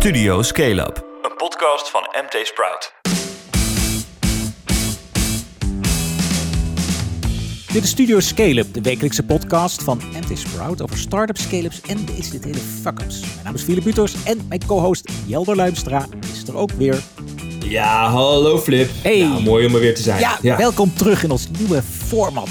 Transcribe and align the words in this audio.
Studio 0.00 0.42
Scale 0.42 0.80
Up, 0.80 1.04
een 1.22 1.36
podcast 1.36 1.90
van 1.90 2.00
MT 2.00 2.46
Sprout. 2.46 2.92
Dit 7.72 7.82
is 7.82 7.90
Studio 7.90 8.20
Scale-up, 8.20 8.74
de 8.74 8.80
wekelijkse 8.80 9.22
podcast 9.22 9.82
van 9.82 10.00
MT 10.12 10.38
Sprout 10.38 10.82
over 10.82 10.98
start-ups, 10.98 11.42
scale-ups 11.42 11.80
en 11.80 12.04
de 12.04 12.16
incidentele 12.16 12.58
fuck-ups. 12.82 13.20
Mijn 13.20 13.44
naam 13.44 13.54
is 13.54 13.62
Philip 13.62 13.84
Buters 13.84 14.14
en 14.24 14.46
mijn 14.48 14.66
co-host 14.66 15.10
Jelder 15.26 15.56
Luimstra 15.56 16.06
is 16.32 16.48
er 16.48 16.56
ook 16.56 16.70
weer. 16.70 17.02
Ja, 17.64 18.10
hallo 18.10 18.58
Flip. 18.58 18.90
Hey. 19.02 19.18
Ja, 19.18 19.38
mooi 19.38 19.66
om 19.66 19.74
er 19.74 19.80
weer 19.80 19.94
te 19.94 20.02
zijn. 20.02 20.20
Ja, 20.42 20.56
welkom 20.56 20.94
terug 20.94 21.22
in 21.22 21.30
ons 21.30 21.48
nieuwe 21.58 21.82
format. 21.82 22.48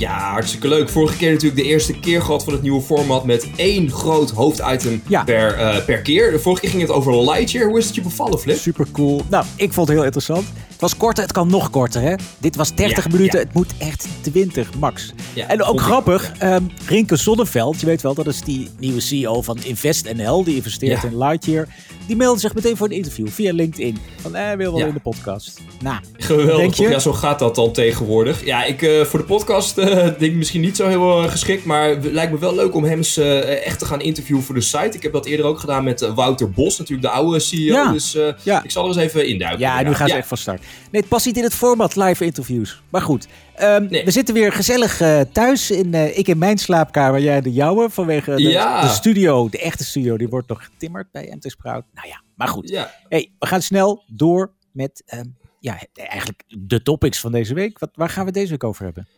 Ja, 0.00 0.30
hartstikke 0.32 0.68
leuk. 0.68 0.88
Vorige 0.88 1.16
keer 1.16 1.32
natuurlijk 1.32 1.62
de 1.62 1.68
eerste 1.68 1.92
keer 2.00 2.22
gehad 2.22 2.44
van 2.44 2.52
het 2.52 2.62
nieuwe 2.62 2.80
format 2.82 3.24
met 3.24 3.46
één 3.56 3.90
groot 3.90 4.30
hoofditem 4.30 5.02
Ja. 5.06 5.24
per, 5.24 5.54
eh, 5.54 5.84
per 5.84 5.98
keer. 5.98 6.30
De 6.30 6.38
vorige 6.38 6.60
keer 6.60 6.70
ging 6.70 6.82
het 6.82 6.90
over 6.90 7.24
Lightyear. 7.30 7.68
Hoe 7.68 7.78
is 7.78 7.86
het 7.86 7.94
je 7.94 8.00
bevallen, 8.00 8.38
Flip? 8.38 8.58
Super 8.58 8.86
cool. 8.92 9.22
Nou, 9.28 9.44
ik 9.56 9.72
vond 9.72 9.86
het 9.88 9.96
heel 9.96 10.06
interessant. 10.06 10.46
Het 10.80 10.90
was 10.90 10.98
korter, 10.98 11.22
het 11.22 11.32
kan 11.32 11.48
nog 11.48 11.70
korter, 11.70 12.00
hè? 12.02 12.14
Dit 12.38 12.56
was 12.56 12.74
30 12.74 13.04
Ja, 13.04 13.10
minuten, 13.10 13.38
ja. 13.38 13.44
het 13.44 13.54
moet 13.54 13.72
echt 13.78 14.08
20 14.20 14.74
max. 14.74 15.12
Ja, 15.34 15.48
en 15.48 15.62
ook 15.62 15.80
grappig, 15.80 16.32
ehm 16.38 16.62
Rinke 16.86 17.16
Zonneveld, 17.16 17.80
je 17.80 17.86
weet 17.86 18.02
wel, 18.02 18.14
dat 18.14 18.26
is 18.26 18.40
die 18.40 18.68
nieuwe 18.78 19.00
CEO 19.00 19.42
van 19.42 19.58
InvestNL, 19.64 20.44
die 20.44 20.54
investeert 20.56 21.04
in 21.04 21.18
Lightyear. 21.18 21.68
Die 22.06 22.16
meldde 22.16 22.40
zich 22.40 22.54
meteen 22.54 22.76
voor 22.76 22.86
een 22.86 22.96
interview 22.96 23.28
via 23.28 23.52
LinkedIn. 23.52 23.98
Van, 24.20 24.34
eh, 24.34 24.56
wil 24.56 24.76
wel 24.76 24.86
in 24.86 24.94
de 24.94 25.00
podcast. 25.00 25.60
Nou, 25.82 26.00
Geweldig. 26.16 26.56
Denk 26.56 26.74
je? 26.74 26.82
toch? 26.82 26.92
Ja, 26.92 26.98
zo 26.98 27.12
gaat 27.12 27.38
dat 27.38 27.54
dan 27.54 27.72
tegenwoordig. 27.72 28.44
Ja, 28.44 28.64
ik 28.64 28.82
eh, 28.82 29.00
voor 29.00 29.18
de 29.18 29.24
podcast 29.24 29.78
eh, 29.78 29.86
denk 29.94 30.20
ik 30.20 30.34
misschien 30.34 30.60
niet 30.60 30.76
zo 30.76 30.88
heel 30.88 31.22
eh, 31.22 31.30
geschikt. 31.30 31.64
Maar 31.64 31.88
het 31.88 32.04
lijkt 32.04 32.32
me 32.32 32.38
wel 32.38 32.54
leuk 32.54 32.74
om 32.74 32.84
hem 32.84 32.96
eens 32.96 33.16
echt 33.16 33.78
te 33.78 33.84
gaan 33.84 34.00
interviewen 34.00 34.44
voor 34.44 34.54
de 34.54 34.60
site. 34.60 34.90
Ik 34.96 35.02
heb 35.02 35.12
dat 35.12 35.26
eerder 35.26 35.46
ook 35.46 35.58
gedaan 35.58 35.84
met 35.84 36.12
Wouter 36.14 36.50
Bos, 36.50 36.78
natuurlijk 36.78 37.08
de 37.08 37.14
oude 37.14 37.38
CEO. 37.38 37.74
Ja. 37.74 37.92
Dus 37.92 38.14
ik 38.62 38.70
zal 38.70 38.82
er 38.82 38.88
eens 38.88 38.96
even 38.96 39.26
induiken. 39.26 39.60
Ja, 39.60 39.82
nu 39.82 39.94
gaan 39.94 40.08
ze 40.08 40.14
echt 40.14 40.28
van 40.28 40.36
start. 40.36 40.62
Nee, 40.90 41.00
het 41.00 41.10
past 41.10 41.26
niet 41.26 41.36
in 41.36 41.42
het 41.42 41.54
format 41.54 41.96
live 41.96 42.24
interviews. 42.24 42.82
Maar 42.90 43.02
goed, 43.02 43.26
ehm, 43.54 43.86
Nee. 43.90 44.04
we 44.04 44.10
zitten 44.10 44.34
weer 44.34 44.52
gezellig 44.52 45.00
eh, 45.00 45.20
thuis. 45.32 45.70
In, 45.70 45.94
eh, 45.94 46.18
ik 46.18 46.28
in 46.28 46.38
mijn 46.38 46.58
slaapkamer, 46.58 47.20
jij 47.20 47.40
de 47.40 47.52
jouwe. 47.52 47.90
Vanwege 47.90 48.34
de, 48.34 48.42
Ja. 48.42 48.80
de 48.80 48.88
studio, 48.88 49.48
de 49.48 49.58
echte 49.58 49.84
studio, 49.84 50.16
die 50.16 50.28
wordt 50.28 50.48
nog 50.48 50.64
getimmerd 50.64 51.10
bij 51.12 51.32
MT 51.36 51.50
Sprout. 51.50 51.84
Nou 51.94 52.08
ja, 52.08 52.22
maar 52.36 52.48
goed. 52.48 52.68
Ja. 52.68 52.94
Hey, 53.08 53.32
we 53.38 53.46
gaan 53.46 53.62
snel 53.62 54.04
door 54.06 54.52
met 54.72 55.02
ehm, 55.06 55.24
ja, 55.60 55.78
eigenlijk 55.92 56.42
de 56.48 56.82
topics 56.82 57.20
van 57.20 57.32
deze 57.32 57.54
week. 57.54 57.78
Wat, 57.78 57.90
waar 57.94 58.08
gaan 58.08 58.24
we 58.24 58.32
deze 58.32 58.50
week 58.50 58.64
over 58.64 58.84
hebben? 58.84 59.08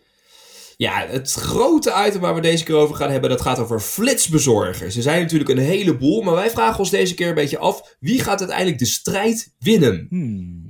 Ja, 0.77 1.07
het 1.09 1.33
grote 1.33 2.05
item 2.07 2.21
waar 2.21 2.35
we 2.35 2.41
deze 2.41 2.65
keer 2.65 2.75
over 2.75 2.97
gaan 2.97 3.11
hebben, 3.11 3.31
dat 3.31 3.41
gaat 3.41 3.59
over 3.59 3.81
flitsbezorgers. 3.81 4.97
Er 4.97 5.03
zijn 5.03 5.21
natuurlijk 5.23 5.51
een 5.51 5.59
heleboel, 5.59 6.23
maar 6.23 6.35
wij 6.35 6.51
vragen 6.51 6.79
ons 6.79 6.91
deze 6.91 7.15
keer 7.15 7.29
een 7.29 7.35
beetje 7.35 7.59
af, 7.59 7.97
wie 8.01 8.21
gaat 8.23 8.39
uiteindelijk 8.41 8.79
de 8.79 8.87
strijd 8.87 9.55
winnen? 9.59 10.07
Hmm. 10.09 10.65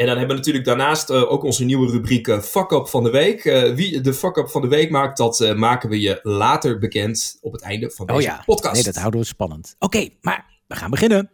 En 0.00 0.06
dan 0.06 0.16
hebben 0.16 0.36
we 0.36 0.40
natuurlijk 0.40 0.64
daarnaast 0.64 1.10
eh, 1.10 1.32
ook 1.32 1.42
onze 1.42 1.64
nieuwe 1.64 1.90
rubriek 1.90 2.28
eh, 2.28 2.38
Fuck 2.40 2.70
Up 2.70 2.88
van 2.88 3.02
de 3.02 3.10
Week. 3.10 3.44
Eh, 3.44 3.74
wie 3.74 4.00
de 4.00 4.14
Fuck 4.14 4.36
Up 4.36 4.48
van 4.48 4.62
de 4.62 4.68
Week 4.68 4.90
maakt, 4.90 5.16
dat 5.16 5.54
maken 5.56 5.88
we 5.88 6.00
je 6.00 6.20
later 6.22 6.78
bekend 6.78 7.38
op 7.40 7.52
het 7.52 7.62
einde 7.62 7.90
van 7.90 8.06
deze 8.06 8.18
Oh 8.18 8.24
ja, 8.24 8.42
podcast. 8.46 8.74
nee, 8.74 8.82
dat 8.82 8.96
houden 8.96 9.20
we 9.20 9.26
spannend. 9.26 9.76
Oké, 9.78 10.08
maar 10.20 10.46
we 10.66 10.76
gaan 10.76 10.90
beginnen. 10.90 11.30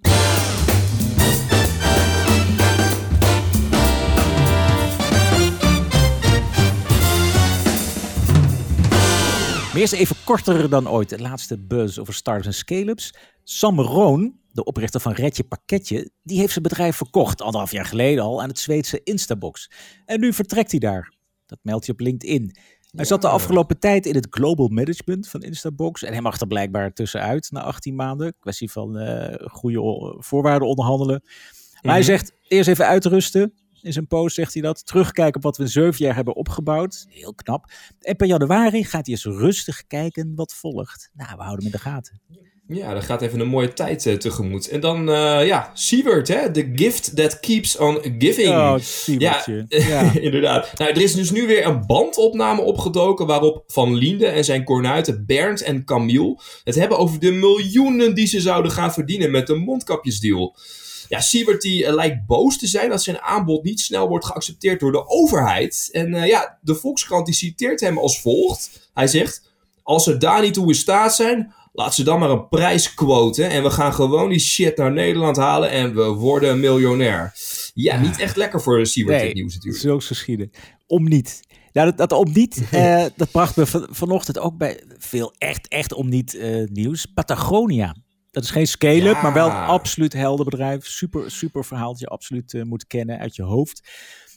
Maar 9.77 9.84
eerst 9.84 9.92
even 9.92 10.17
korter 10.25 10.69
dan 10.69 10.89
ooit. 10.89 11.09
De 11.09 11.20
laatste 11.20 11.59
buzz 11.59 11.98
over 11.98 12.14
startups 12.14 12.47
en 12.47 12.55
scale-ups. 12.55 13.14
Sam 13.48 13.80
Roon, 13.80 14.41
de 14.52 14.64
oprichter 14.64 15.00
van 15.00 15.12
Redje 15.12 15.44
Pakketje, 15.44 16.11
die 16.22 16.39
heeft 16.39 16.52
zijn 16.52 16.62
bedrijf 16.62 16.97
verkocht, 16.97 17.41
anderhalf 17.41 17.72
jaar 17.72 17.84
geleden 17.84 18.25
al, 18.25 18.42
aan 18.42 18.48
het 18.48 18.58
Zweedse 18.58 19.00
Instabox. 19.03 19.70
En 20.05 20.20
nu 20.20 20.33
vertrekt 20.33 20.70
hij 20.70 20.80
daar. 20.80 21.14
Dat 21.47 21.58
meldt 21.62 21.86
hij 21.86 21.94
op 21.94 22.00
LinkedIn. 22.00 22.56
Hij 22.91 23.04
zat 23.04 23.22
de 23.22 23.28
afgelopen 23.28 23.78
tijd 23.78 24.06
in 24.06 24.15
het 24.15 24.26
global 24.31 24.69
management 24.69 25.28
van 25.28 25.43
Instabox. 25.43 26.03
En 26.03 26.12
hij 26.12 26.20
mag 26.22 26.41
er 26.41 26.47
blijkbaar 26.47 26.93
tussenuit 26.93 27.50
na 27.50 27.62
18 27.62 27.94
maanden. 27.94 28.34
Kwestie 28.38 28.70
van 28.70 28.98
eh, 28.98 29.49
goede 29.50 30.15
voorwaarden 30.19 30.69
onderhandelen. 30.69 31.20
Maar 31.82 31.93
hij 31.93 32.03
Mhm. 32.03 32.10
zegt 32.10 32.32
eerst 32.49 32.69
even 32.69 32.87
uitrusten. 32.87 33.53
In 33.82 33.93
zijn 33.93 34.06
post 34.06 34.34
zegt 34.34 34.53
hij 34.53 34.62
dat. 34.62 34.87
Terugkijken 34.87 35.37
op 35.37 35.43
wat 35.43 35.56
we 35.56 35.62
in 35.62 35.69
zeven 35.69 36.04
jaar 36.04 36.15
hebben 36.15 36.37
opgebouwd. 36.37 37.06
Heel 37.09 37.34
knap. 37.34 37.70
En 38.00 38.16
per 38.16 38.26
januari 38.26 38.84
gaat 38.84 39.06
hij 39.06 39.15
eens 39.15 39.25
rustig 39.25 39.87
kijken 39.87 40.34
wat 40.34 40.54
volgt. 40.54 41.10
Nou, 41.12 41.37
we 41.37 41.43
houden 41.43 41.65
hem 41.65 41.75
in 41.75 41.81
de 41.82 41.91
gaten. 41.91 42.20
Ja, 42.69 42.94
dat 42.94 43.04
gaat 43.04 43.22
even 43.22 43.41
een 43.41 43.49
mooie 43.49 43.72
tijd 43.72 44.06
eh, 44.06 44.15
tegemoet. 44.15 44.69
En 44.69 44.81
dan, 44.81 45.10
eh, 45.10 45.47
ja, 45.47 45.71
Siebert, 45.75 46.28
hè? 46.28 46.53
The 46.53 46.72
gift 46.75 47.16
that 47.16 47.41
keeps 47.41 47.77
on 47.77 47.99
giving. 48.19 48.49
Oh, 48.49 48.54
Ja, 48.54 48.78
Siebertje. 48.78 49.65
Ja. 49.69 50.12
inderdaad. 50.21 50.78
Nou, 50.78 50.91
er 50.91 51.00
is 51.00 51.15
dus 51.15 51.31
nu 51.31 51.47
weer 51.47 51.66
een 51.66 51.87
bandopname 51.87 52.60
opgedoken 52.60 53.26
waarop 53.26 53.62
Van 53.66 53.94
Liende 53.94 54.26
en 54.26 54.44
zijn 54.44 54.65
kornuiten 54.65 55.26
Bernd 55.26 55.62
en 55.62 55.84
Camille 55.84 56.41
het 56.65 56.75
hebben 56.75 56.99
over 56.99 57.21
de 57.21 57.32
miljoenen 57.32 58.15
die 58.15 58.26
ze 58.26 58.41
zouden 58.41 58.71
gaan 58.72 58.93
verdienen 58.93 59.31
met 59.31 59.47
de 59.47 59.55
mondkapjesdeal. 59.55 60.56
Ja, 61.09 61.21
Siebert 61.21 61.62
die 61.62 61.87
eh, 61.87 61.94
lijkt 61.94 62.26
boos 62.26 62.59
te 62.59 62.66
zijn 62.66 62.88
dat 62.88 63.03
zijn 63.03 63.21
aanbod 63.21 63.65
niet 63.65 63.81
snel 63.81 64.09
wordt 64.09 64.26
geaccepteerd 64.26 64.81
door 64.81 64.93
de 64.93 65.09
overheid. 65.09 65.88
En 65.93 66.15
ja, 66.15 66.59
de 66.60 66.75
Volkskrant 66.75 67.26
die 67.26 67.34
citeert 67.34 67.81
hem 67.81 67.99
als 67.99 68.21
volgt. 68.21 68.91
Hij 68.94 69.06
zegt, 69.06 69.43
als 69.82 70.05
ze 70.05 70.16
daar 70.16 70.43
niet 70.43 70.55
toe 70.55 70.69
in 70.69 70.75
staat 70.75 71.15
zijn, 71.15 71.55
laat 71.76 71.94
ze 71.94 72.04
dan 72.04 72.19
maar 72.19 72.31
een 72.31 72.48
prijs 72.48 72.94
quoten 72.94 73.50
en 73.50 73.62
we 73.62 73.70
gaan 73.70 73.94
gewoon 73.94 74.28
die 74.28 74.38
shit 74.38 74.76
naar 74.76 74.92
Nederland 74.92 75.37
halen 75.37 75.70
en 75.70 75.94
we 75.94 76.04
worden 76.04 76.60
miljonair. 76.60 77.34
Ja, 77.75 78.00
niet 78.00 78.19
echt 78.19 78.37
lekker 78.37 78.60
voor 78.62 78.87
Siebert 78.87 79.20
dit 79.20 79.34
nieuws 79.34 79.54
natuurlijk. 79.54 79.82
Zulks 79.82 80.06
geschieden. 80.06 80.50
Om 80.87 81.09
niet. 81.09 81.41
Nou, 81.72 81.87
dat, 81.94 82.09
dat 82.09 82.19
om 82.19 82.32
niet, 82.32 82.62
eh, 82.70 83.04
dat 83.16 83.31
bracht 83.31 83.56
me 83.56 83.66
van, 83.66 83.87
vanochtend 83.91 84.38
ook 84.38 84.56
bij 84.56 84.82
veel 84.98 85.34
echt, 85.38 85.69
echt 85.69 85.92
om 85.92 86.09
niet 86.09 86.34
eh, 86.34 86.64
nieuws. 86.66 87.06
Patagonia. 87.06 87.97
Dat 88.31 88.43
is 88.44 88.50
geen 88.50 88.66
scale-up, 88.66 89.14
Ja. 89.14 89.22
maar 89.22 89.32
wel 89.32 89.47
een 89.47 89.53
absoluut 89.53 90.12
helder 90.12 90.44
bedrijf. 90.44 90.87
Super, 90.87 91.31
super 91.31 91.64
verhaal 91.64 91.91
dat 91.91 92.00
je 92.00 92.06
absoluut 92.06 92.54
eh, 92.54 92.62
moet 92.62 92.87
kennen 92.87 93.19
uit 93.19 93.37
je 93.37 93.43
hoofd. 93.43 93.88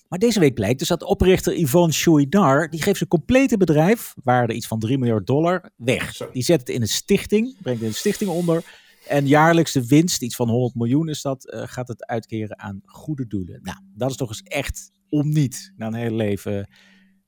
Maar 0.09 0.19
deze 0.19 0.39
week 0.39 0.53
blijkt 0.53 0.79
dus 0.79 0.87
dat 0.87 1.03
oprichter 1.03 1.59
Yvonne 1.59 1.93
Chouinard, 1.93 2.71
die 2.71 2.81
geeft 2.81 2.97
zijn 2.97 3.09
complete 3.09 3.57
bedrijf, 3.57 4.13
waarde 4.23 4.53
iets 4.53 4.67
van 4.67 4.79
3 4.79 4.97
miljard 4.97 5.27
dollar, 5.27 5.71
weg. 5.75 6.17
Die 6.31 6.43
zet 6.43 6.59
het 6.59 6.69
in 6.69 6.81
een 6.81 6.87
stichting, 6.87 7.55
brengt 7.61 7.81
een 7.81 7.93
stichting 7.93 8.29
onder. 8.29 8.63
En 9.07 9.27
jaarlijks 9.27 9.71
de 9.71 9.87
winst, 9.87 10.21
iets 10.21 10.35
van 10.35 10.49
100 10.49 10.75
miljoen 10.75 11.09
is 11.09 11.21
dat, 11.21 11.49
eh, 11.49 11.63
gaat 11.65 11.87
het 11.87 12.05
uitkeren 12.05 12.59
aan 12.59 12.81
goede 12.85 13.27
doelen. 13.27 13.59
Nou, 13.63 13.77
dat 13.95 14.09
is 14.09 14.15
toch 14.15 14.29
eens 14.29 14.43
echt 14.43 14.91
om 15.09 15.29
niet 15.29 15.73
na 15.77 15.87
een 15.87 15.93
hele 15.93 16.15
leven 16.15 16.69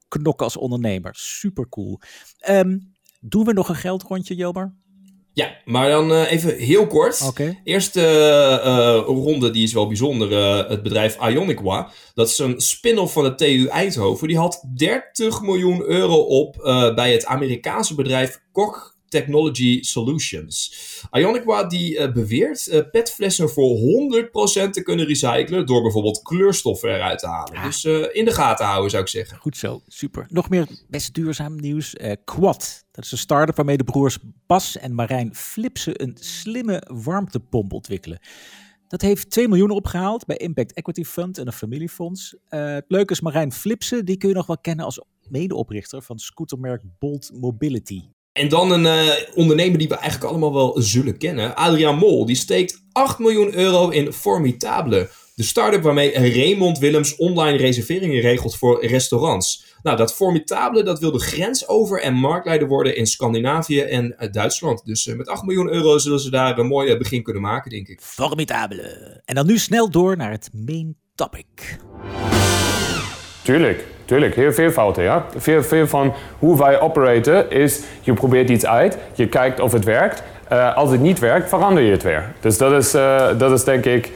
knokken 0.08 0.46
als 0.46 0.58
ondernemer. 0.58 1.16
Super 1.16 1.70
cool. 1.70 2.00
Ehm, 2.40 2.80
doen 3.20 3.46
we 3.46 3.54
nog 3.54 3.70
een 3.70 3.76
geldrondje, 3.76 4.36
Jelmer? 4.36 4.76
Ja, 5.34 5.58
maar 5.66 5.90
dan 5.90 6.14
eh, 6.14 6.32
even 6.32 6.58
heel 6.58 6.88
kort. 6.88 7.22
Eerste 7.64 8.02
eh, 8.64 9.04
ronde, 9.06 9.52
die 9.52 9.64
is 9.64 9.74
wel 9.74 9.88
bijzonder. 9.88 10.32
eh, 10.34 10.70
het 10.70 10.84
bedrijf 10.84 11.18
Ioniqua. 11.30 11.90
Dat 12.14 12.28
is 12.28 12.40
een 12.40 12.62
spin-off 12.62 13.14
van 13.14 13.24
de 13.24 13.36
TU 13.36 13.68
Eindhoven. 13.68 14.28
Die 14.28 14.38
had 14.38 14.64
30 14.78 15.42
miljoen 15.42 15.84
euro 15.84 16.16
op 16.16 16.56
bij 16.96 17.12
het 17.12 17.26
Amerikaanse 17.26 17.96
bedrijf 17.96 18.42
Koch 18.52 18.91
Technology 19.12 19.82
Solutions. 19.82 20.74
Ioniqua 21.12 21.64
die 21.64 21.98
eh, 21.98 22.12
beweert 22.12 22.68
eh, 22.68 22.82
petflessen 22.92 23.50
voor 23.50 23.78
100% 23.78 24.70
te 24.70 24.82
kunnen 24.84 25.06
recyclen. 25.06 25.66
Door 25.66 25.82
bijvoorbeeld 25.82 26.22
kleurstoffen 26.22 26.90
eruit 26.90 27.20
te 27.20 27.28
halen. 27.28 27.54
Ja. 27.54 27.66
Dus 27.66 27.86
eh, 27.86 28.06
in 28.12 28.26
de 28.26 28.32
gaten 28.32 28.66
houden 28.66 28.90
zou 28.90 29.04
ik 29.04 29.10
zeggen. 29.10 29.38
Goed 29.38 29.58
zo, 29.58 29.82
super. 29.88 30.26
Nog 30.30 30.50
meer 30.50 30.68
best 30.90 31.14
duurzaam 31.14 31.56
nieuws. 31.56 31.96
Quad, 32.24 32.86
dat 32.92 33.06
is 33.06 33.12
een 33.12 33.18
start-up 33.18 33.56
waarmee 33.56 33.78
de 33.78 33.84
broers 33.84 34.18
Bas 34.48 34.78
en 34.78 34.96
Marijn 34.96 35.36
Flipsen 35.36 36.02
een 36.02 36.18
slimme 36.20 36.84
warmtepomp 36.88 37.74
ontwikkelen. 37.74 38.20
Dat 38.92 39.02
heeft 39.02 39.30
2 39.30 39.48
miljoen 39.48 39.70
opgehaald 39.70 40.26
bij 40.26 40.38
Impact 40.38 40.74
Equity 40.74 41.04
Fund 41.04 41.38
en 41.38 41.48
een 41.48 41.54
familiefonds. 41.54 42.36
Eh, 42.48 42.74
het 42.74 42.86
leuke 42.88 43.14
is 43.14 43.22
Marijn 43.22 43.52
Flipsen, 43.52 44.06
die 44.06 44.18
kun 44.18 44.30
je 44.30 44.36
nog 44.36 44.46
wel 44.46 44.58
kennen 44.58 44.86
als 44.86 45.02
medeoprichter 45.30 46.02
van 46.02 46.20
scootermerk 46.20 46.84
Bolt 47.00 47.32
Mobility. 47.34 48.02
En 48.34 48.50
dan 48.50 48.72
een 48.72 48.86
eh, 48.86 49.36
ondernemer 49.36 49.78
die 49.78 49.88
we 49.88 49.96
eigenlijk 49.96 50.32
allemaal 50.32 50.54
wel 50.54 50.82
zullen 50.82 51.18
kennen. 51.18 51.56
Adriaan 51.56 51.98
Mol. 51.98 52.26
Die 52.26 52.36
steekt 52.36 52.84
8 52.92 53.20
miljoen 53.20 53.54
euro 53.54 53.90
in 53.90 54.14
Formidable. 54.14 55.10
De 55.36 55.44
start-up 55.44 55.84
waarmee 55.84 56.14
Raymond 56.14 56.78
Willems 56.78 57.16
online 57.16 57.58
reserveringen 57.58 58.22
regelt 58.22 58.56
voor 58.56 58.86
restaurants. 58.86 59.66
Nou, 59.84 59.98
dat 59.98 60.14
Formidable 60.14 60.84
dat 60.84 61.00
wil 61.00 61.12
de 61.12 61.20
grens 61.20 61.68
over 61.68 62.02
en 62.02 62.14
marktleider 62.14 62.68
worden 62.68 62.96
in 62.96 63.06
Scandinavië 63.06 63.80
en 63.82 64.18
eh, 64.18 64.32
Duitsland. 64.32 64.86
Dus 64.86 65.08
eh, 65.08 65.16
met 65.16 65.28
8 65.28 65.44
miljoen 65.44 65.70
euro 65.70 65.98
zullen 65.98 66.20
ze 66.20 66.30
daar 66.30 66.58
een 66.58 66.68
mooi 66.68 66.98
begin 66.98 67.24
kunnen 67.24 67.42
maken, 67.42 67.72
denk 67.72 67.88
ik. 67.88 68.02
Formidable. 68.02 69.22
En 69.26 69.36
dan 69.36 69.46
nu 69.46 69.58
snel 69.58 69.90
door 69.90 70.18
naar 70.18 70.32
het 70.32 70.50
main 70.54 70.98
topic. 71.16 71.80
Tuurlijk, 73.44 73.84
tuurlijk. 74.06 74.36
Heel 74.36 74.54
veel 74.54 74.72
fouten, 74.72 75.04
ja. 75.04 75.26
Veel, 75.38 75.64
veel 75.64 75.88
van 75.88 76.14
hoe 76.40 76.58
wij 76.58 76.80
operaten 76.80 77.52
is, 77.52 77.82
je 78.02 78.14
probeert 78.14 78.50
iets 78.50 78.66
uit, 78.66 78.98
je 79.14 79.28
kijkt 79.28 79.60
of 79.60 79.72
het 79.72 79.84
werkt 79.84 80.24
Eh, 80.52 80.76
als 80.76 80.92
het 80.92 81.02
niet 81.02 81.20
werkt, 81.20 81.50
verander 81.50 81.84
je 81.84 81.92
het 81.92 82.04
weer. 82.04 82.34
Dus 82.40 82.58
dat 82.58 82.72
is, 82.72 82.94
eh, 82.94 83.40
dat 83.40 83.52
is 83.52 83.64
denk 83.64 83.86
ik 83.86 84.12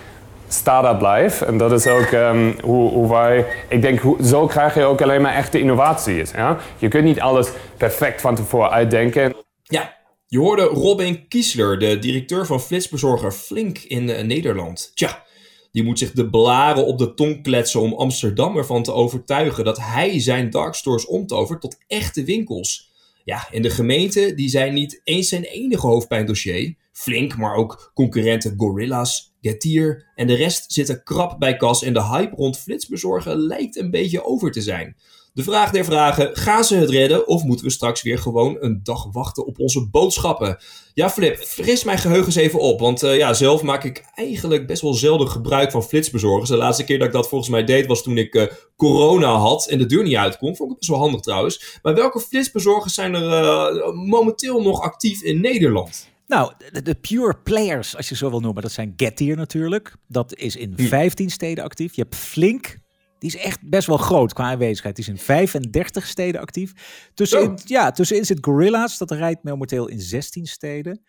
start-up 0.47 1.01
life. 1.01 1.45
En 1.45 1.57
dat 1.57 1.71
is 1.71 1.87
ook 1.87 2.05
ehm, 2.05 2.51
hoe, 2.63 3.09
wij... 3.09 3.45
Ik 3.67 3.81
denk, 3.81 4.01
zo 4.23 4.47
krijg 4.47 4.75
je 4.75 4.83
ook 4.83 5.01
alleen 5.01 5.21
maar 5.21 5.33
echte 5.33 5.59
innovaties. 5.59 6.31
Ja? 6.31 6.57
Je 6.77 6.87
kunt 6.87 7.03
niet 7.03 7.19
alles 7.19 7.49
perfect 7.77 8.21
van 8.21 8.35
tevoren 8.35 8.69
uitdenken. 8.69 9.35
Ja, 9.63 9.93
je 10.27 10.39
hoorde 10.39 10.63
Robin 10.63 11.27
Kiesler, 11.27 11.79
de 11.79 11.99
directeur 11.99 12.45
van 12.45 12.61
flitsbezorger 12.61 13.31
Flink 13.31 13.77
in 13.77 14.09
eh, 14.09 14.23
Nederland. 14.23 14.91
Tja, 14.93 15.23
die 15.75 15.83
moet 15.83 15.99
zich 15.99 16.11
de 16.11 16.29
blaren 16.29 16.85
op 16.85 16.97
de 16.97 17.13
tong 17.13 17.43
kletsen 17.43 17.81
om 17.81 17.93
Amsterdam 17.93 18.57
ervan 18.57 18.83
te 18.83 18.93
overtuigen 18.93 19.63
dat 19.63 19.79
hij 19.79 20.19
zijn 20.19 20.49
darkstores 20.49 21.05
omtovert 21.05 21.61
tot 21.61 21.77
echte 21.87 22.23
winkels. 22.23 22.91
Ja, 23.23 23.47
en 23.51 23.61
de 23.61 23.69
gemeente 23.69 24.33
die 24.33 24.49
zijn 24.49 24.73
niet 24.73 25.01
eens 25.03 25.27
zijn 25.27 25.43
enige 25.43 25.87
hoofdpijndossier. 25.87 26.75
Flink, 26.91 27.37
maar 27.37 27.55
ook 27.55 27.91
concurrenten 27.93 28.53
Gorilla's, 28.57 29.33
Getir 29.41 30.11
en 30.15 30.27
de 30.27 30.33
rest 30.33 30.71
zitten 30.71 31.03
krap 31.03 31.39
bij 31.39 31.57
kas 31.57 31.83
en 31.83 31.93
de 31.93 32.03
hype 32.03 32.35
rond 32.35 32.57
flitsbezorgen 32.57 33.37
lijkt 33.37 33.75
een 33.75 33.91
beetje 33.91 34.25
over 34.25 34.51
te 34.51 34.61
zijn. 34.61 34.95
De 35.35 35.43
vraag 35.43 35.71
der 35.71 35.85
vragen, 35.85 36.37
gaan 36.37 36.63
ze 36.63 36.75
het 36.75 36.89
redden 36.89 37.27
of 37.27 37.43
moeten 37.43 37.65
we 37.65 37.71
straks 37.71 38.01
weer 38.01 38.17
gewoon 38.17 38.57
een 38.59 38.79
dag 38.83 39.07
wachten 39.11 39.45
op 39.45 39.59
onze 39.59 39.89
boodschappen? 39.89 40.57
Ja 40.93 41.09
Flip, 41.09 41.37
fris 41.37 41.83
mijn 41.83 41.97
geheugen 41.97 42.25
eens 42.25 42.35
even 42.35 42.59
op, 42.59 42.79
want 42.79 43.03
uh, 43.03 43.17
ja, 43.17 43.33
zelf 43.33 43.61
maak 43.61 43.83
ik 43.83 44.05
eigenlijk 44.13 44.67
best 44.67 44.81
wel 44.81 44.93
zelden 44.93 45.27
gebruik 45.27 45.71
van 45.71 45.83
flitsbezorgers. 45.83 46.49
De 46.49 46.55
laatste 46.55 46.83
keer 46.83 46.97
dat 46.97 47.07
ik 47.07 47.13
dat 47.13 47.27
volgens 47.27 47.49
mij 47.49 47.63
deed 47.63 47.85
was 47.85 48.03
toen 48.03 48.17
ik 48.17 48.35
uh, 48.35 48.43
corona 48.75 49.35
had 49.37 49.67
en 49.67 49.77
de 49.77 49.85
deur 49.85 50.03
niet 50.03 50.15
uitkom. 50.15 50.55
Vond 50.55 50.71
ik 50.71 50.77
best 50.77 50.89
wel 50.89 50.99
handig 50.99 51.21
trouwens. 51.21 51.79
Maar 51.81 51.95
welke 51.95 52.19
flitsbezorgers 52.19 52.93
zijn 52.93 53.13
er 53.13 53.43
uh, 53.43 53.93
momenteel 53.93 54.61
nog 54.61 54.81
actief 54.81 55.21
in 55.21 55.41
Nederland? 55.41 56.09
Nou, 56.27 56.51
de, 56.71 56.81
de, 56.81 56.95
pure 56.95 57.37
players, 57.43 57.95
als 57.97 58.09
je 58.09 58.15
zo 58.15 58.29
wil 58.29 58.39
noemen, 58.39 58.61
dat 58.61 58.71
zijn 58.71 58.93
Getir 58.95 59.35
natuurlijk. 59.35 59.95
Dat 60.07 60.35
is 60.35 60.55
in 60.55 60.73
15 60.77 61.29
steden 61.29 61.63
actief. 61.63 61.95
Je 61.95 62.01
hebt 62.01 62.15
Flink, 62.15 62.77
die 63.25 63.35
is 63.35 63.45
echt 63.45 63.69
best 63.69 63.87
wel 63.87 63.97
groot 63.97 64.33
qua 64.33 64.43
aanwezigheid. 64.43 64.95
Die 64.95 65.05
is 65.05 65.11
in 65.11 65.17
35 65.17 66.07
steden 66.07 66.41
actief. 66.41 66.71
Tussenin, 67.13 67.49
oh. 67.49 67.57
ja, 67.65 67.91
tussenin 67.91 68.25
zit 68.25 68.45
Gorilla's, 68.45 68.97
dat 68.97 69.11
rijdt 69.11 69.43
momenteel 69.43 69.87
in 69.87 70.01
16 70.01 70.45
steden. 70.45 71.03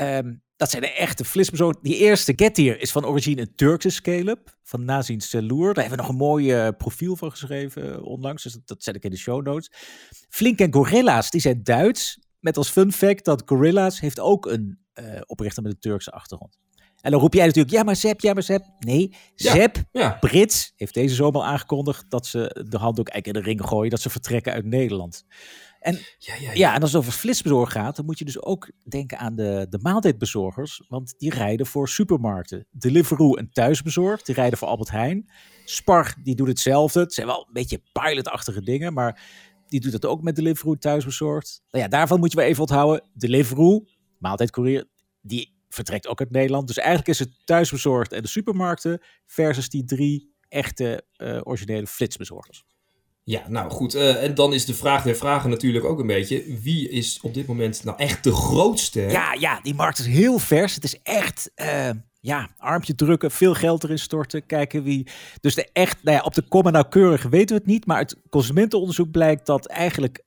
Um, 0.00 0.42
dat 0.56 0.70
zijn 0.70 0.82
de 0.82 0.92
echte 0.92 1.24
flitsbezorgers. 1.24 1.82
Die 1.82 1.96
eerste 1.96 2.32
Getir 2.36 2.80
is 2.80 2.92
van 2.92 3.04
origine 3.04 3.40
een 3.40 3.54
Turkse 3.54 3.90
scale-up 3.90 4.58
van 4.62 4.84
Nazin 4.84 5.20
Selour. 5.20 5.74
Daar 5.74 5.84
hebben 5.84 5.90
we 5.90 6.02
nog 6.02 6.08
een 6.08 6.26
mooi 6.26 6.66
uh, 6.66 6.68
profiel 6.76 7.16
van 7.16 7.30
geschreven 7.30 8.02
onlangs. 8.02 8.42
Dus 8.42 8.52
dat, 8.52 8.66
dat 8.66 8.82
zet 8.82 8.96
ik 8.96 9.04
in 9.04 9.10
de 9.10 9.16
show 9.16 9.46
notes. 9.46 9.70
Flink 10.28 10.58
en 10.58 10.72
Gorilla's, 10.72 11.30
die 11.30 11.40
zijn 11.40 11.62
Duits. 11.62 12.18
Met 12.40 12.56
als 12.56 12.70
fun 12.70 12.92
fact 12.92 13.24
dat 13.24 13.42
Gorilla's 13.44 14.00
heeft 14.00 14.20
ook 14.20 14.46
een 14.46 14.78
uh, 14.94 15.20
oprichter 15.26 15.62
met 15.62 15.72
een 15.72 15.80
Turkse 15.80 16.10
achtergrond. 16.10 16.58
En 17.00 17.10
dan 17.10 17.20
roep 17.20 17.34
jij 17.34 17.46
natuurlijk, 17.46 17.74
ja 17.74 17.82
maar 17.82 17.96
Zep, 17.96 18.20
ja 18.20 18.32
maar 18.32 18.42
Zep. 18.42 18.64
Nee, 18.78 19.14
Zep, 19.34 19.76
ja, 19.92 20.16
Brits, 20.20 20.72
heeft 20.76 20.94
deze 20.94 21.14
zomer 21.14 21.42
aangekondigd 21.42 22.10
dat 22.10 22.26
ze 22.26 22.66
de 22.68 22.78
handdoek 22.78 23.08
eigenlijk 23.08 23.26
in 23.26 23.42
de 23.42 23.48
ring 23.48 23.68
gooien, 23.68 23.90
dat 23.90 24.00
ze 24.00 24.10
vertrekken 24.10 24.52
uit 24.52 24.64
Nederland. 24.64 25.24
En, 25.80 25.98
ja, 26.54 26.74
en 26.74 26.80
als 26.80 26.92
het 26.92 27.00
over 27.00 27.12
flitsbezorg 27.12 27.72
gaat, 27.72 27.96
dan 27.96 28.04
moet 28.04 28.18
je 28.18 28.24
dus 28.24 28.42
ook 28.42 28.70
denken 28.88 29.18
aan 29.18 29.34
de, 29.34 29.66
de 29.68 29.78
maaltijdbezorgers, 29.82 30.84
want 30.88 31.14
die 31.18 31.34
rijden 31.34 31.66
voor 31.66 31.88
supermarkten. 31.88 32.66
Deliveroo 32.70 33.34
en 33.34 33.50
Thuisbezorgd, 33.52 34.26
die 34.26 34.34
rijden 34.34 34.58
voor 34.58 34.68
Albert 34.68 34.90
Heijn. 34.90 35.30
Spar, 35.64 36.14
die 36.22 36.34
doet 36.34 36.48
hetzelfde. 36.48 37.00
Het 37.00 37.14
zijn 37.14 37.26
wel 37.26 37.44
een 37.46 37.52
beetje 37.52 37.82
pilotachtige 37.92 38.62
dingen, 38.62 38.92
maar 38.92 39.22
die 39.66 39.80
doet 39.80 39.92
het 39.92 40.06
ook 40.06 40.22
met 40.22 40.36
Deliveroo 40.36 40.74
Thuisbezorgd. 40.74 41.62
Nou 41.70 41.84
ja, 41.84 41.90
daarvan 41.90 42.18
moet 42.18 42.30
je 42.30 42.36
wel 42.36 42.46
even 42.46 42.60
onthouden. 42.60 43.04
Deliveroo, 43.14 43.84
maaltijdcourier, 44.18 44.88
die 45.20 45.59
vertrekt 45.74 46.06
ook 46.06 46.20
uit 46.20 46.30
Nederland. 46.30 46.66
Dus 46.66 46.76
eigenlijk 46.76 47.08
is 47.08 47.18
het 47.18 47.30
thuisbezorgd 47.44 48.12
en 48.12 48.22
de 48.22 48.28
supermarkten 48.28 49.00
versus 49.26 49.68
die 49.68 49.84
drie 49.84 50.34
echte 50.48 51.04
uh, 51.16 51.40
originele 51.42 51.86
flitsbezorgers. 51.86 52.64
Ja, 53.24 53.48
nou 53.48 53.70
goed. 53.70 53.94
Uh, 53.94 54.22
en 54.22 54.34
dan 54.34 54.52
is 54.52 54.64
de 54.64 54.74
vraag 54.74 55.02
der 55.02 55.16
vragen 55.16 55.50
natuurlijk 55.50 55.84
ook 55.84 55.98
een 55.98 56.06
beetje: 56.06 56.58
wie 56.62 56.88
is 56.88 57.18
op 57.22 57.34
dit 57.34 57.46
moment 57.46 57.84
nou 57.84 57.98
echt 57.98 58.24
de 58.24 58.32
grootste? 58.32 59.00
Ja, 59.00 59.34
ja, 59.38 59.60
die 59.62 59.74
markt 59.74 59.98
is 59.98 60.06
heel 60.06 60.38
vers. 60.38 60.74
Het 60.74 60.84
is 60.84 60.98
echt. 61.02 61.50
Uh, 61.56 61.90
ja, 62.22 62.50
armpje 62.58 62.94
drukken, 62.94 63.30
veel 63.30 63.54
geld 63.54 63.84
erin 63.84 63.98
storten, 63.98 64.46
kijken 64.46 64.82
wie. 64.82 65.06
Dus 65.40 65.54
de 65.54 65.68
echt, 65.72 66.02
nou 66.02 66.16
ja, 66.16 66.22
op 66.22 66.34
de 66.34 66.42
komma 66.42 66.70
nauwkeurig 66.70 67.22
weten 67.22 67.56
we 67.56 67.62
het 67.62 67.70
niet, 67.70 67.86
maar 67.86 67.96
uit 67.96 68.16
consumentenonderzoek 68.30 69.10
blijkt 69.10 69.46
dat 69.46 69.66
eigenlijk 69.66 70.22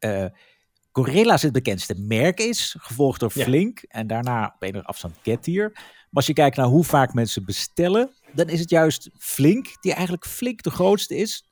Gorilla's 0.93 1.41
het 1.41 1.51
bekendste 1.51 1.95
merk 1.97 2.39
is, 2.39 2.75
gevolgd 2.79 3.19
door 3.19 3.29
Flink 3.29 3.79
en 3.87 4.07
daarna 4.07 4.53
op 4.55 4.63
enige 4.63 4.85
afstand 4.85 5.15
Getir. 5.23 5.71
Maar 5.73 6.09
als 6.11 6.25
je 6.25 6.33
kijkt 6.33 6.57
naar 6.57 6.65
hoe 6.65 6.83
vaak 6.83 7.13
mensen 7.13 7.45
bestellen, 7.45 8.09
dan 8.33 8.49
is 8.49 8.59
het 8.59 8.69
juist 8.69 9.09
Flink 9.17 9.81
die 9.81 9.93
eigenlijk 9.93 10.25
flink 10.25 10.63
de 10.63 10.69
grootste 10.69 11.15
is. 11.15 11.43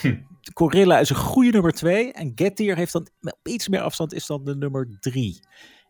Hm. 0.00 0.16
Gorilla 0.54 0.98
is 0.98 1.10
een 1.10 1.16
goede 1.16 1.50
nummer 1.50 1.72
twee 1.72 2.12
en 2.12 2.32
Getir 2.34 2.76
heeft 2.76 2.92
dan 2.92 3.08
op 3.20 3.48
iets 3.48 3.68
meer 3.68 3.80
afstand 3.80 4.14
is 4.14 4.26
dan 4.26 4.44
de 4.44 4.56
nummer 4.56 4.96
drie. 5.00 5.40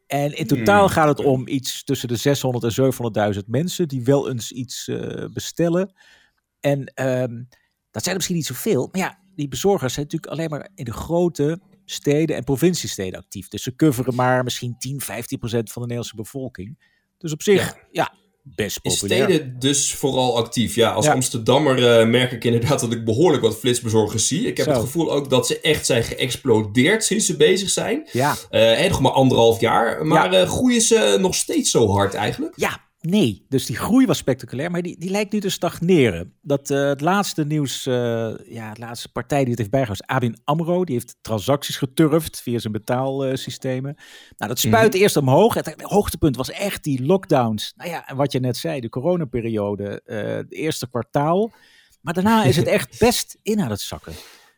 En 0.07 0.37
in 0.37 0.47
totaal 0.47 0.89
gaat 0.89 1.09
het 1.09 1.27
om 1.27 1.49
iets 1.49 1.85
tussen 1.85 2.09
de 2.09 2.17
600 2.17 2.77
en 2.77 3.35
700.000 3.35 3.41
mensen 3.47 3.89
die 3.89 4.05
wel 4.05 4.31
eens 4.31 4.53
iets 4.53 4.89
uh, 4.89 5.25
bestellen. 5.33 5.93
En 6.61 6.79
um, 6.81 7.49
dat 7.91 8.03
zijn 8.03 8.15
er 8.15 8.15
misschien 8.15 8.37
niet 8.37 8.47
zoveel, 8.47 8.89
maar 8.93 9.01
ja, 9.01 9.19
die 9.35 9.49
bezorgers 9.49 9.95
zijn 9.95 10.07
natuurlijk 10.07 10.33
alleen 10.33 10.51
maar 10.51 10.69
in 10.75 10.85
de 10.85 10.93
grote 10.93 11.61
steden 11.85 12.37
en 12.37 12.45
provinciesteden 12.45 13.19
actief. 13.19 13.49
Dus 13.49 13.63
ze 13.63 13.77
coveren 13.77 14.15
maar 14.15 14.45
misschien 14.45 14.75
10, 14.79 15.01
15 15.01 15.39
procent 15.39 15.73
van 15.73 15.83
de 15.83 15.89
Nederlandse 15.89 16.17
bevolking. 16.17 16.79
Dus 17.19 17.33
op 17.33 17.43
zich, 17.43 17.67
ja, 17.67 17.79
ja 17.91 18.13
best 18.43 18.81
populair. 18.81 19.29
In 19.29 19.35
steden 19.35 19.59
dus 19.59 19.95
vooral 19.95 20.37
actief. 20.37 20.75
Ja, 20.75 20.91
als 20.91 21.07
Amsterdammer 21.07 22.01
uh, 22.01 22.09
merk 22.09 22.33
ik 22.33 22.45
inderdaad 22.45 22.81
dat 22.81 22.93
ik 22.93 23.05
behoorlijk 23.05 23.43
wat 23.43 23.59
flitsbezorgers 23.59 24.27
zie. 24.27 24.47
Ik 24.47 24.57
heb 24.57 24.67
Zo. 24.67 24.73
het 24.73 24.81
gevoel 24.81 25.13
ook 25.13 25.31
dat 25.31 25.47
ze 25.47 25.61
echt 25.61 25.87
zijn 25.87 26.05
geëxplodeerd 26.05 27.05
sinds 27.05 27.27
ze 27.27 27.37
bezig 27.37 27.71
zijn. 27.71 28.09
Ja. 28.13 28.37
Uh, 28.51 28.89
nog 28.89 29.01
maar 29.01 29.13
anderhalf 29.13 29.61
jaar. 29.61 30.07
Maar 30.07 30.33
ja. 30.33 30.43
uh, 30.43 30.49
groeien 30.49 30.81
ze 30.81 31.17
nog 31.21 31.35
steeds 31.35 31.71
zo 31.71 31.89
hard 31.89 32.15
eigenlijk? 32.15 32.53
Ja, 32.57 32.91
Nee, 33.03 33.47
dus 33.49 33.67
die 33.67 33.77
groei 33.77 34.07
was 34.07 34.19
spectaculair, 34.19 34.71
maar 34.71 34.83
die, 34.83 34.99
die 34.99 35.11
lijkt 35.11 35.33
nu 35.33 35.41
te 35.41 35.49
stagneren. 35.49 36.35
Dat, 36.43 36.71
uh, 36.71 36.89
het 36.89 37.01
laatste 37.01 37.45
nieuws, 37.45 37.87
uh, 37.87 37.95
ja, 38.47 38.69
het 38.69 38.79
laatste 38.79 39.13
partij 39.13 39.41
die 39.41 39.49
het 39.49 39.59
heeft 39.59 39.71
bijgehouden 39.71 40.07
is 40.07 40.15
ABN 40.15 40.41
AMRO. 40.45 40.85
Die 40.85 40.95
heeft 40.95 41.17
transacties 41.21 41.77
geturfd 41.77 42.43
via 42.43 42.59
zijn 42.59 42.73
betaalsystemen. 42.73 43.95
nou, 44.37 44.51
dat 44.51 44.59
spuit 44.59 44.95
mm. 44.95 45.01
eerst 45.01 45.17
omhoog. 45.17 45.55
Het, 45.55 45.67
het, 45.67 45.83
hoogtepunt 45.83 46.37
was 46.37 46.51
echt 46.51 46.85
die 46.85 47.05
lockdowns. 47.05 47.73
Nou 47.77 47.91
ja, 47.91 48.09
en 48.09 48.17
wat 48.17 48.33
je 48.33 48.41
net 48.41 48.57
zei, 48.57 48.81
de 48.81 48.89
coronaperiode, 48.89 50.01
uh, 50.07 50.23
het 50.25 50.53
eerste 50.53 50.89
kwartaal. 50.89 51.51
Maar 52.01 52.15
daarna 52.15 52.45
is 52.45 52.57
het 52.57 52.67
echt 52.77 52.99
best 52.99 53.39
in 53.43 53.61
aan 53.61 53.71
het 53.71 53.81
zakken. 53.81 54.13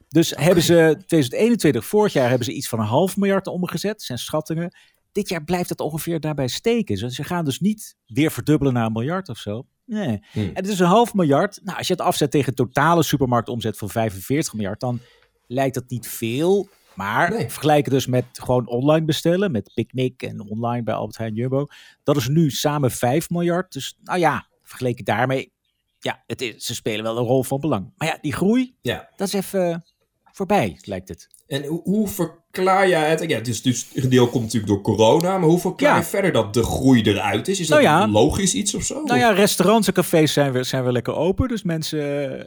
Dus 0.09 0.33
okay. 0.33 0.45
hebben 0.45 0.65
ze 0.65 0.95
2021, 1.07 1.85
vorig 1.87 2.13
jaar, 2.13 2.29
hebben 2.29 2.47
ze 2.47 2.53
iets 2.53 2.69
van 2.69 2.79
een 2.79 2.87
half 2.87 3.17
miljard 3.17 3.47
omgezet, 3.47 4.03
zijn 4.03 4.19
schattingen 4.19 4.73
dit 5.15 5.29
jaar 5.29 5.45
blijft 5.45 5.69
het 5.69 5.81
ongeveer 5.81 6.21
daarbij 6.21 6.49
steken. 6.49 6.97
Dus 6.97 7.15
ze 7.15 7.25
gaan 7.25 7.45
dus 7.45 7.61
niet 7.61 7.97
weer 8.07 8.31
verdubbelen 8.31 8.73
naar 8.73 8.87
een 8.87 8.93
miljard 8.93 9.29
of 9.29 9.39
zo. 9.39 9.67
Nee. 9.85 10.25
Hmm. 10.33 10.43
En 10.43 10.55
het 10.55 10.69
is 10.69 10.79
een 10.79 10.87
half 10.87 11.15
miljard. 11.15 11.61
Nou, 11.63 11.79
als 11.79 11.87
je 11.87 11.93
het 11.93 12.03
afzet 12.03 12.31
tegen 12.31 12.55
totale 12.55 13.03
supermarktomzet 13.03 13.79
van 13.79 13.91
45 13.91 14.53
miljard, 14.55 14.81
dan 14.81 15.01
lijkt 15.47 15.75
dat 15.75 15.91
niet 15.91 16.09
veel. 16.09 16.69
Maar 16.95 17.31
nee. 17.31 17.51
vergelijken 17.51 17.93
dus 17.93 18.07
met 18.07 18.25
gewoon 18.33 18.67
online 18.67 19.07
bestellen, 19.07 19.53
met 19.53 19.71
Picnic 19.75 20.23
en 20.23 20.51
online 20.51 20.83
bij 20.83 20.95
Albert 20.95 21.19
Heijn 21.19 21.35
Jumbo. 21.35 21.67
Dat 22.03 22.17
is 22.17 22.29
nu 22.29 22.51
samen 22.51 22.91
5 22.91 23.31
miljard. 23.31 23.73
Dus 23.73 23.97
nou 24.03 24.19
ja, 24.19 24.49
vergeleken 24.63 25.05
daarmee, 25.05 25.53
ja, 25.99 26.23
het 26.27 26.43
is, 26.43 26.65
ze 26.65 26.75
spelen 26.75 27.05
wel 27.05 27.19
een 27.19 27.25
rol 27.25 27.43
van 27.43 27.61
belang. 27.61 27.93
Maar 27.97 28.09
ja, 28.09 28.19
die 28.21 28.33
groei, 28.33 28.77
ja. 28.81 29.11
dat 29.17 29.27
is 29.29 29.35
even 29.35 29.85
voorbij, 30.33 30.79
lijkt 30.81 31.09
het. 31.09 31.29
En 31.47 31.65
hoe, 31.65 31.83
hoe 31.83 32.09
verklaar 32.55 32.89
jij 32.89 33.11
het? 33.11 33.31
Ja, 33.31 33.41
dus, 33.41 33.63
dus 33.63 33.87
een 33.95 34.09
deel 34.09 34.29
komt 34.29 34.43
natuurlijk 34.43 34.73
door 34.73 34.81
corona, 34.81 35.39
maar 35.39 35.49
hoe 35.49 35.59
verklaar 35.59 35.91
ja. 35.91 35.97
je 35.97 36.05
verder 36.05 36.33
dat 36.33 36.55
de 36.55 36.63
groei 36.63 37.03
eruit 37.03 37.49
is? 37.49 37.61
Is 37.61 37.67
dat 37.67 37.83
nou 37.83 37.91
ja, 37.91 38.09
logisch 38.09 38.55
iets 38.55 38.75
of 38.75 38.83
zo? 38.83 39.03
Nou 39.03 39.19
ja, 39.19 39.31
restaurants 39.31 39.87
en 39.87 39.93
cafés 39.95 40.33
zijn 40.33 40.53
weer, 40.53 40.65
zijn 40.65 40.83
weer 40.83 40.93
lekker 40.93 41.15
open. 41.15 41.49
Dus 41.49 41.63
mensen 41.63 42.01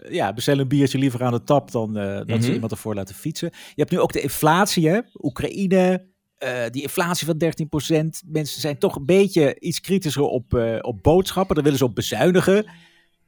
ja, 0.10 0.34
bestellen 0.34 0.60
een 0.60 0.68
biertje 0.68 0.98
liever 0.98 1.24
aan 1.24 1.32
de 1.32 1.44
tap 1.44 1.72
dan 1.72 1.98
uh, 1.98 2.04
dat 2.04 2.28
mm 2.28 2.34
-hmm. 2.34 2.42
ze 2.42 2.54
iemand 2.54 2.72
ervoor 2.72 2.96
laten 2.96 3.16
fietsen. 3.16 3.50
Je 3.52 3.82
hebt 3.82 3.92
nu 3.92 4.00
ook 4.00 4.14
de 4.14 4.22
inflatie, 4.22 4.90
hè? 4.90 5.00
Oekraïne, 5.22 6.06
uh, 6.44 6.50
die 6.72 6.82
inflatie 6.82 7.26
van 7.26 7.42
13%. 7.44 8.28
Mensen 8.28 8.62
zijn 8.62 8.78
toch 8.78 8.96
een 8.96 9.06
beetje 9.06 9.60
iets 9.60 9.82
kritischer 9.82 10.24
op, 10.24 10.54
uh, 10.54 10.78
op 10.82 11.04
boodschappen. 11.04 11.56
Daar 11.56 11.64
willen 11.64 11.80
ze 11.80 11.86
op 11.86 11.96
bezuinigen. 11.96 12.66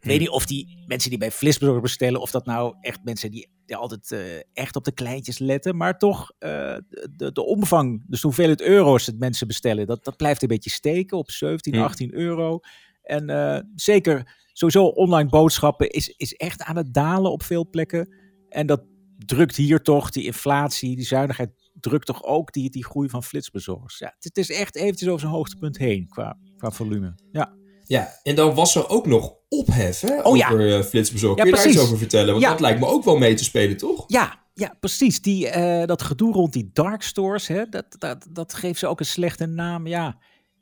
Ik 0.02 0.06
weet 0.06 0.20
niet 0.20 0.30
of 0.30 0.46
die 0.46 0.84
mensen 0.88 1.10
die 1.10 1.20
bij 1.20 1.32
Flitsbezorger 1.32 1.82
bestellen, 1.82 2.22
of 2.22 2.32
dat 2.32 2.46
nou 2.46 2.76
echt 2.82 3.04
mensen 3.04 3.32
die, 3.32 3.50
die 3.66 3.76
altijd 3.76 4.12
uh, 4.12 4.20
echt 4.54 4.76
op 4.76 4.84
de 4.84 4.92
kleintjes 4.92 5.40
letten. 5.40 5.78
Maar 5.78 5.98
toch, 5.98 6.32
uh, 6.40 6.50
de, 7.16 7.32
de 7.34 7.46
omvang, 7.46 8.04
dus 8.08 8.22
hoeveelheid 8.22 8.62
euro's 8.62 9.06
dat 9.06 9.16
mensen 9.18 9.48
bestellen, 9.48 9.88
dat, 9.88 10.04
dat 10.04 10.18
blijft 10.18 10.42
een 10.42 10.48
beetje 10.48 10.70
steken 10.70 11.18
op 11.18 11.32
17, 11.32 11.76
18 11.76 12.14
euro. 12.14 12.60
En 13.04 13.30
uh, 13.30 13.60
zeker, 13.76 14.36
sowieso 14.54 14.86
online 14.86 15.30
boodschappen 15.30 15.90
is, 15.90 16.10
is 16.10 16.34
echt 16.34 16.62
aan 16.64 16.78
het 16.78 16.94
dalen 16.94 17.32
op 17.32 17.44
veel 17.44 17.70
plekken. 17.70 18.16
En 18.50 18.68
dat 18.68 18.82
drukt 19.18 19.56
hier 19.56 19.82
toch 19.82 20.10
die 20.10 20.26
inflatie, 20.26 20.96
die 20.96 21.06
zuinigheid 21.06 21.50
drukt 21.80 22.06
toch 22.06 22.24
ook 22.24 22.54
die, 22.54 22.70
die 22.70 22.86
groei 22.86 23.10
van 23.10 23.24
flitsbezorgers. 23.24 23.98
Ja, 23.98 24.12
het, 24.16 24.24
het 24.24 24.38
is 24.38 24.52
echt 24.52 24.76
eventjes 24.76 25.08
over 25.08 25.20
zijn 25.20 25.32
hoogtepunt 25.32 25.78
heen 25.78 26.08
qua, 26.08 26.38
qua 26.58 26.72
volume. 26.72 27.16
Ja. 27.32 27.59
Ja, 27.90 28.20
en 28.24 28.36
dan 28.36 28.54
was 28.54 28.76
er 28.76 28.90
ook 28.90 29.06
nog 29.06 29.34
ophef 29.48 30.00
hè, 30.00 30.16
Oh 30.22 30.26
over 30.26 30.76
eh, 30.78 30.84
flitsbezorgd. 30.84 31.38
Ja, 31.38 31.44
Kun 31.44 31.52
je 31.52 31.58
daar 31.58 31.68
iets 31.70 31.80
over 31.82 31.98
vertellen? 31.98 32.30
Want 32.32 32.42
Ja. 32.42 32.50
dat 32.50 32.60
lijkt 32.60 32.80
me 32.80 32.86
ook 32.86 33.04
wel 33.04 33.18
mee 33.18 33.34
te 33.34 33.44
spelen, 33.44 33.78
toch? 33.78 34.04
Ja, 34.08 34.40
ja, 34.54 34.76
precies. 34.80 35.22
Die, 35.22 35.48
eh, 35.50 35.88
dat 35.88 36.02
gedoe 36.02 36.34
rond 36.34 36.54
die 36.54 36.70
dark 36.74 37.02
stores, 37.02 37.48
hè, 37.48 37.70
dat, 37.70 37.86
dat, 37.98 38.28
dat 38.30 38.54
geeft 38.54 38.80
ze 38.80 38.88
ook 38.88 39.00
een 39.00 39.06
slechte 39.06 39.46
naam. 39.46 39.88
Ja, 39.88 40.18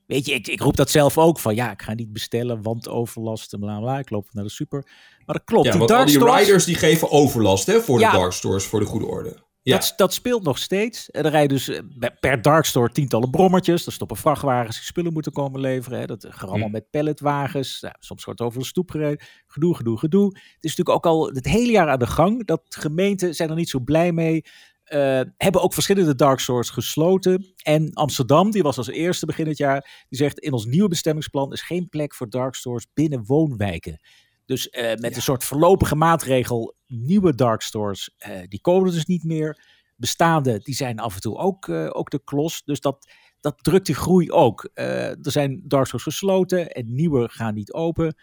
weet 0.06 0.26
je, 0.26 0.34
ik, 0.34 0.48
ik 0.48 0.62
roep 0.62 0.76
dat 0.78 0.90
zelf 0.90 1.18
ook 1.18 1.40
van, 1.40 1.56
ja, 1.56 1.72
ik 1.72 1.82
ga 1.82 1.94
niet 1.94 2.14
bestellen, 2.14 2.62
want 2.62 2.90
overlast 2.90 3.54
en 3.54 3.60
bla 3.60 3.80
bla. 3.80 4.00
Ik 4.00 4.10
loop 4.10 4.28
naar 4.32 4.44
de 4.44 4.50
super. 4.50 4.84
Maar 5.26 5.36
dat 5.36 5.46
klopt. 5.46 5.66
Ja, 5.66 5.72
die 5.72 5.80
want 5.80 5.92
al 5.92 5.98
dark 5.98 6.10
die 6.10 6.18
stores, 6.20 6.40
riders 6.40 6.66
die 6.66 6.76
geven 6.76 7.12
overlast 7.12 7.66
hè, 7.66 7.82
voor 7.82 7.98
de 7.98 8.10
dark 8.12 8.32
stores, 8.34 8.64
voor 8.66 8.80
de 8.80 8.86
goede 8.86 9.06
orde. 9.06 9.46
Ja, 9.68 9.78
dat, 9.78 9.94
dat 9.96 10.14
speelt 10.14 10.44
nog 10.44 10.58
steeds. 10.58 11.10
En 11.12 11.24
er 11.24 11.32
rijden 11.32 11.58
dus 11.58 11.68
eh, 11.70 12.10
per 12.20 12.42
dark 12.42 12.66
store 12.66 12.92
tientallen 12.92 13.30
brommertjes. 13.30 13.86
Er 13.86 13.92
stoppen 13.92 14.18
vrachtwagens 14.18 14.76
die 14.76 14.86
spullen 14.86 15.14
moeten 15.14 15.32
komen 15.32 15.60
leveren. 15.60 16.00
Hè. 16.00 16.06
Dat 16.06 16.26
gaat 16.30 16.50
allemaal 16.50 16.68
Hm. 16.68 16.72
met 16.74 16.90
palletwagens. 16.90 17.82
Nou, 17.82 17.96
soms 18.00 18.24
wordt 18.24 18.42
over 18.42 18.60
de 18.60 18.66
stoep 18.66 18.92
gereden. 18.92 19.26
Gedoe, 19.48 19.76
gedoe, 19.76 19.98
gedoe. 20.00 20.26
Het 20.26 20.64
is 20.64 20.76
natuurlijk 20.76 20.90
ook 20.90 21.06
al 21.06 21.28
het 21.28 21.46
hele 21.46 21.72
jaar 21.72 21.90
aan 21.90 22.00
de 22.00 22.08
gang. 22.08 22.46
Dat 22.46 22.62
gemeenten 22.70 23.36
zijn 23.36 23.50
er 23.50 23.56
niet 23.56 23.70
zo 23.70 23.80
blij 23.80 24.12
mee. 24.12 24.42
Eh, 24.84 25.22
hebben 25.38 25.62
ook 25.62 25.74
verschillende 25.74 26.16
dark 26.16 26.40
stores 26.40 26.70
gesloten. 26.70 27.54
En 27.64 27.94
Amsterdam, 27.94 28.52
die 28.52 28.64
was 28.64 28.78
als 28.78 28.88
eerste 28.90 29.26
begin 29.26 29.48
het 29.48 29.58
jaar, 29.58 30.06
die 30.10 30.20
zegt 30.20 30.40
in 30.40 30.54
ons 30.54 30.66
nieuwe 30.66 30.88
bestemmingsplan 30.88 31.52
is 31.54 31.62
geen 31.62 31.90
plek 31.90 32.16
voor 32.16 32.30
dark 32.30 32.56
stores 32.56 32.86
binnen 32.94 33.24
woonwijken. 33.26 34.00
Dus 34.48 34.70
eh, 34.70 34.96
met 34.96 35.16
een 35.16 35.22
soort 35.22 35.44
voorlopige 35.44 35.96
maatregel, 35.96 36.76
nieuwe 36.88 37.36
dark 37.36 37.62
stores, 37.62 38.10
eh, 38.18 38.40
die 38.48 38.62
komen 38.62 38.92
dus 38.92 39.06
niet 39.06 39.24
meer. 39.24 39.66
Bestaande, 39.96 40.60
die 40.60 40.76
zijn 40.76 41.00
af 41.00 41.16
en 41.16 41.22
toe 41.22 41.38
ook, 41.38 41.68
eh, 41.68 41.90
ook 41.92 42.10
de 42.10 42.22
klos. 42.24 42.62
Dus 42.66 42.80
dat, 42.80 43.12
dat 43.40 43.64
drukt 43.64 43.86
die 43.86 43.96
groei 43.96 44.32
ook. 44.32 44.70
Er 44.74 45.18
zijn 45.22 45.62
dark 45.64 45.86
stores 45.86 46.04
gesloten 46.06 46.70
en 46.72 46.94
nieuwe 46.94 47.30
gaan 47.30 47.54
niet 47.54 47.74
open. 47.74 48.16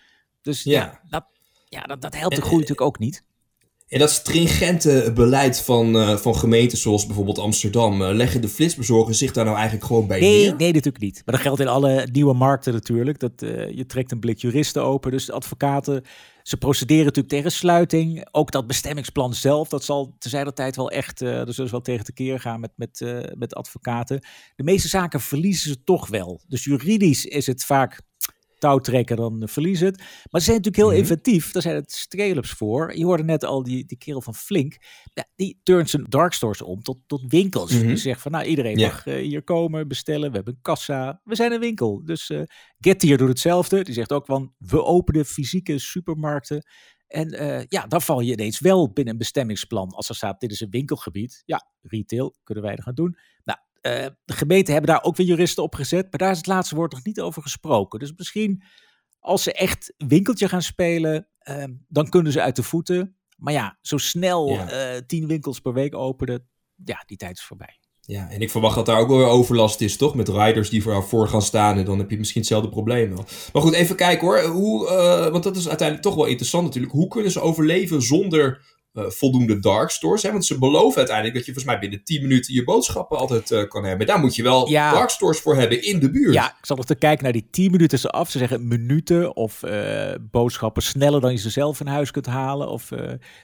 Dus 0.43 0.63
ja, 0.63 0.81
Ja. 0.81 1.01
dat, 1.09 1.27
ja, 1.69 1.83
dat, 1.83 2.03
dat 2.03 2.15
helpt 2.17 2.35
de 2.35 2.41
groei 2.41 2.61
natuurlijk 2.61 2.87
ook 2.87 2.99
niet. 2.99 3.25
En 3.89 3.99
dat 3.99 4.11
stringente 4.11 5.13
beleid 5.15 5.61
van, 5.61 5.97
eh, 5.97 6.17
van 6.17 6.37
gemeenten 6.37 6.79
zoals 6.79 7.07
bijvoorbeeld 7.07 7.39
Amsterdam, 7.39 8.03
eh, 8.03 8.15
leggen 8.15 8.41
de 8.41 8.49
flitsbezorgers 8.49 9.19
zich 9.19 9.33
daar 9.33 9.45
nou 9.45 9.57
eigenlijk 9.57 9.87
gewoon 9.87 10.07
bij 10.07 10.21
Nee, 10.21 10.43
neer? 10.45 10.57
nee, 10.57 10.73
natuurlijk 10.73 11.05
niet. 11.05 11.23
Maar 11.25 11.35
dat 11.35 11.45
geldt 11.45 11.61
in 11.61 11.69
alle 11.69 12.09
nieuwe 12.13 12.35
markten 12.35 12.73
natuurlijk. 12.73 13.19
Dat, 13.19 13.43
eh, 13.43 13.71
je 13.71 13.87
trekt 13.87 14.13
een 14.13 14.21
blik 14.21 14.39
juristen 14.39 14.83
open. 14.83 15.11
Dus 15.11 15.31
advocaten, 15.31 16.05
ze 16.43 16.57
procederen 16.57 17.05
natuurlijk 17.05 17.35
tegen 17.35 17.51
sluiting. 17.51 18.29
Ook 18.31 18.51
dat 18.51 18.67
bestemmingsplan 18.67 19.35
zelf, 19.35 19.69
dat 19.69 19.85
zal 19.85 20.15
te 20.19 20.29
zijner 20.29 20.55
tijd 20.55 20.77
wel 20.77 20.91
echt, 20.91 21.23
eh 21.23 21.29
er 21.29 21.55
zullen 21.55 21.71
ze 21.71 21.83
wel 21.83 22.07
tegen 22.15 22.41
gaan 22.41 22.61
met, 22.61 22.73
met, 22.77 23.05
met 23.35 23.55
advocaten. 23.55 24.25
De 24.57 24.63
meeste 24.63 24.89
zaken 24.89 25.21
verliezen 25.21 25.71
ze 25.71 25.85
toch 25.85 26.09
wel. 26.09 26.41
Dus 26.49 26.65
juridisch 26.65 27.25
is 27.25 27.47
het 27.47 27.65
vaak 27.65 28.01
touwtrekken, 28.69 29.17
dan 29.17 29.43
eh, 29.43 29.49
verliezen 29.49 29.87
het. 29.87 29.99
Maar 29.99 30.41
ze 30.41 30.47
zijn 30.47 30.57
natuurlijk 30.57 30.77
heel 30.77 30.89
Mhm. 30.89 30.97
inventief. 30.99 31.53
Daar 31.53 31.63
zijn 31.63 31.75
het 31.75 31.93
strelups 31.93 32.51
voor. 32.51 32.97
Je 32.97 33.05
hoorde 33.05 33.25
net 33.25 33.45
al 33.45 33.63
die, 33.63 33.85
die 33.85 33.99
kerel 33.99 34.21
van 34.21 34.35
Flink. 34.35 34.77
Ja, 35.15 35.25
die 35.37 35.61
turnt 35.63 35.91
zijn 35.91 36.05
dark 36.09 36.33
stores 36.33 36.63
om 36.63 36.83
tot, 36.83 36.99
tot 37.07 37.23
winkels. 37.27 37.71
Die 37.71 37.97
zegt 37.97 38.21
van, 38.21 38.31
nou, 38.33 38.45
iedereen 38.45 38.79
Ja. 38.79 38.89
mag 38.89 39.07
eh, 39.07 39.15
hier 39.15 39.43
komen, 39.43 39.89
bestellen. 39.89 40.29
We 40.31 40.37
hebben 40.37 40.55
een 40.55 40.63
kassa. 40.63 41.21
We 41.25 41.35
zijn 41.35 41.53
een 41.53 41.61
winkel. 41.61 42.05
Dus 42.05 42.31
eh 42.31 42.43
Getir 42.79 43.17
doet 43.19 43.29
hetzelfde. 43.29 43.85
Die 43.85 43.95
zegt 43.95 44.13
ook 44.13 44.27
van, 44.27 44.55
we 44.59 44.83
openen 44.85 45.25
fysieke 45.25 45.79
supermarkten. 45.79 46.67
En 47.07 47.29
ja, 47.69 47.87
dan 47.87 48.03
val 48.03 48.21
je 48.21 48.33
ineens 48.33 48.61
wel 48.61 48.93
binnen 48.93 49.13
een 49.13 49.19
bestemmingsplan. 49.19 49.91
Als 49.91 50.09
er 50.09 50.15
staat, 50.15 50.41
dit 50.41 50.51
is 50.51 50.61
een 50.61 50.71
winkelgebied. 50.71 51.43
Ja, 51.45 51.69
retail, 51.83 52.35
kunnen 52.45 52.65
wij 52.65 52.75
er 52.77 52.83
gaan 52.83 52.95
doen. 52.95 53.17
Nou, 53.45 53.59
eh, 53.85 54.07
de 54.25 54.33
gemeenten 54.33 54.73
hebben 54.73 54.91
daar 54.91 55.03
ook 55.05 55.17
weer 55.17 55.27
juristen 55.27 55.63
op 55.63 55.75
gezet. 55.75 56.03
Maar 56.11 56.21
daar 56.21 56.31
is 56.31 56.37
het 56.37 56.47
laatste 56.47 56.75
woord 56.75 56.93
nog 56.93 57.05
niet 57.05 57.21
over 57.21 57.43
gesproken. 57.43 57.99
Dus 57.99 58.13
misschien 58.17 58.63
als 59.19 59.43
ze 59.43 59.53
echt 59.53 59.95
winkeltje 59.97 60.49
gaan 60.49 60.63
spelen, 60.63 61.29
eh, 61.39 61.65
dan 61.89 62.09
kunnen 62.09 62.33
ze 62.33 62.41
uit 62.43 62.57
de 62.57 62.63
voeten. 62.63 63.17
Maar 63.37 63.53
ja, 63.53 63.79
zo 63.81 63.97
snel 63.99 64.49
Ja. 64.49 64.71
eh, 64.71 65.01
tien 65.07 65.27
winkels 65.27 65.61
per 65.61 65.73
week 65.73 65.95
openen, 65.95 66.49
ja, 66.85 67.03
die 67.07 67.17
tijd 67.17 67.37
is 67.37 67.45
voorbij. 67.45 67.79
Ja, 68.01 68.31
en 68.31 68.41
ik 68.41 68.51
verwacht 68.51 68.75
dat 68.75 68.87
daar 68.87 68.99
ook 68.99 69.09
wel 69.09 69.19
weer 69.19 69.27
overlast 69.27 69.81
is, 69.81 69.97
toch? 69.97 70.15
Met 70.15 70.29
riders 70.29 70.71
die 70.71 70.83
voor, 70.83 71.29
gaan 71.29 71.43
staan 71.43 71.79
en 71.79 71.85
dan 71.85 71.99
heb 71.99 72.11
je 72.11 72.19
misschien 72.19 72.41
hetzelfde 72.41 72.69
probleem 72.69 73.09
wel. 73.15 73.25
Maar 73.53 73.63
goed, 73.63 73.73
even 73.73 73.97
kijken 73.97 74.27
hoor. 74.27 74.41
Hoe, 74.43 74.89
eh, 74.89 75.29
want 75.31 75.45
dat 75.45 75.57
is 75.57 75.69
uiteindelijk 75.69 76.07
toch 76.09 76.17
wel 76.17 76.27
interessant 76.27 76.65
natuurlijk. 76.65 76.93
Hoe 76.93 77.09
kunnen 77.09 77.31
ze 77.33 77.41
overleven 77.41 78.03
zonder 78.03 78.74
eh, 78.95 79.05
voldoende 79.09 79.59
dark 79.59 79.91
stores? 79.91 80.23
Hè? 80.23 80.31
Want 80.33 80.47
ze 80.47 80.59
beloven 80.59 80.97
uiteindelijk 80.99 81.37
dat 81.37 81.47
je 81.47 81.53
volgens 81.53 81.75
mij 81.75 81.83
binnen 81.83 82.05
10 82.05 82.23
minuten 82.23 82.55
je 82.55 82.65
boodschappen 82.65 83.19
altijd 83.19 83.51
eh, 83.51 83.69
kan 83.69 83.85
hebben. 83.85 84.07
Daar 84.07 84.19
moet 84.19 84.37
je 84.37 84.43
wel 84.43 84.69
Ja. 84.69 84.93
dark 84.93 85.11
stores 85.11 85.39
voor 85.41 85.57
hebben 85.57 85.83
in 85.83 85.99
de 86.01 86.11
buurt. 86.11 86.35
Ja, 86.35 86.49
ik 86.49 86.67
zal 86.67 86.77
nog 86.77 86.85
te 86.85 86.95
kijken 86.95 87.25
naar 87.25 87.33
die 87.33 87.49
10 87.51 87.71
minuten 87.71 87.99
ze 87.99 88.09
af. 88.11 88.31
Ze 88.31 88.39
zeggen 88.39 88.69
minuten 88.69 89.37
of 89.37 89.63
eh, 89.63 90.15
boodschappen 90.31 90.83
sneller 90.83 91.21
dan 91.21 91.31
je 91.33 91.39
ze 91.39 91.51
zelf 91.51 91.81
in 91.81 91.87
huis 91.87 92.11
kunt 92.11 92.27
halen. 92.27 92.69
Of, 92.69 92.89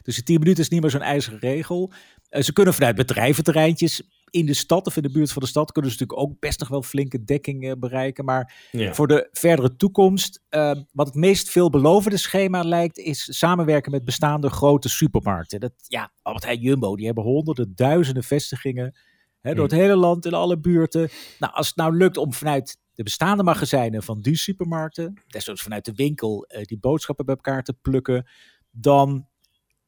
dus 0.02 0.14
die 0.14 0.24
10 0.24 0.38
minuten 0.38 0.62
is 0.62 0.68
niet 0.70 0.80
meer 0.80 0.90
zo'n 0.90 1.00
ijzeren 1.02 1.38
regel. 1.38 1.92
Ze 2.30 2.52
kunnen 2.52 2.74
vanuit 2.74 2.96
bedrijventerreintjes 2.96 4.02
in 4.30 4.46
de 4.46 4.54
stad 4.54 4.86
of 4.86 4.96
in 4.96 5.02
de 5.02 5.10
buurt 5.10 5.32
van 5.32 5.42
de 5.42 5.48
stad 5.48 5.72
kunnen 5.72 5.90
ze 5.90 5.96
natuurlijk 6.00 6.28
ook 6.30 6.40
best 6.40 6.60
nog 6.60 6.68
wel 6.68 6.82
flinke 6.82 7.24
dekking 7.24 7.64
eh, 7.68 7.72
bereiken. 7.78 8.24
Maar 8.24 8.68
Ja. 8.72 8.94
voor 8.94 9.06
de 9.08 9.28
verdere 9.32 9.76
toekomst, 9.76 10.42
eh, 10.48 10.72
wat 10.92 11.06
het 11.06 11.14
meest 11.14 11.50
veelbelovende 11.50 12.16
schema 12.16 12.62
lijkt, 12.62 12.98
is 12.98 13.38
samenwerken 13.38 13.90
met 13.90 14.04
bestaande 14.04 14.50
grote 14.50 14.88
supermarkten. 14.88 15.60
Dat, 15.60 15.72
ja, 15.86 16.12
Albert 16.22 16.44
Heijn 16.44 16.60
Jumbo, 16.60 16.96
die 16.96 17.06
hebben 17.06 17.24
honderden, 17.24 17.72
duizenden 17.74 18.22
vestigingen 18.24 18.98
hè, 19.40 19.54
door 19.54 19.64
het 19.64 19.72
hele 19.72 19.96
land, 19.96 20.26
in 20.26 20.34
alle 20.34 20.58
buurten. 20.58 21.08
Nou, 21.38 21.52
als 21.52 21.66
het 21.66 21.76
nou 21.76 21.96
lukt 21.96 22.16
om 22.16 22.32
vanuit 22.32 22.78
de 22.94 23.02
bestaande 23.02 23.42
magazijnen 23.42 24.02
van 24.02 24.20
die 24.20 24.36
supermarkten, 24.36 25.22
desnoods 25.26 25.62
vanuit 25.62 25.84
de 25.84 25.92
winkel, 25.94 26.44
eh, 26.44 26.64
die 26.64 26.78
boodschappen 26.78 27.24
bij 27.24 27.34
elkaar 27.34 27.62
te 27.62 27.74
plukken, 27.82 28.26
dan 28.70 29.28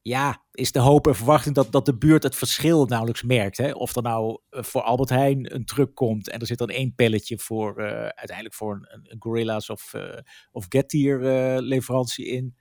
ja, 0.03 0.43
is 0.51 0.71
de 0.71 0.79
hoop 0.79 1.07
en 1.07 1.15
verwachting 1.15 1.55
dat, 1.55 1.71
dat 1.71 1.85
de 1.85 1.97
buurt 1.97 2.23
het 2.23 2.35
verschil 2.35 2.85
nauwelijks 2.85 3.23
merkt. 3.23 3.57
Hè? 3.57 3.71
Of 3.71 3.95
er 3.95 4.01
nou 4.01 4.39
eh, 4.49 4.63
voor 4.63 4.81
Albert 4.81 5.09
Heijn 5.09 5.55
een 5.55 5.65
truck 5.65 5.95
komt 5.95 6.29
en 6.29 6.39
er 6.39 6.47
zit 6.47 6.57
dan 6.57 6.69
één 6.69 6.95
pelletje 6.95 7.39
voor 7.39 7.77
eh, 7.77 7.87
uiteindelijk 7.91 8.55
voor 8.55 8.73
een, 8.73 9.05
een 9.11 9.15
Gorilla's 9.19 9.69
of, 9.69 9.93
eh 9.93 10.17
of 10.51 10.65
Getir 10.69 11.25
eh, 11.25 11.61
leverantie 11.61 12.25
in. 12.25 12.55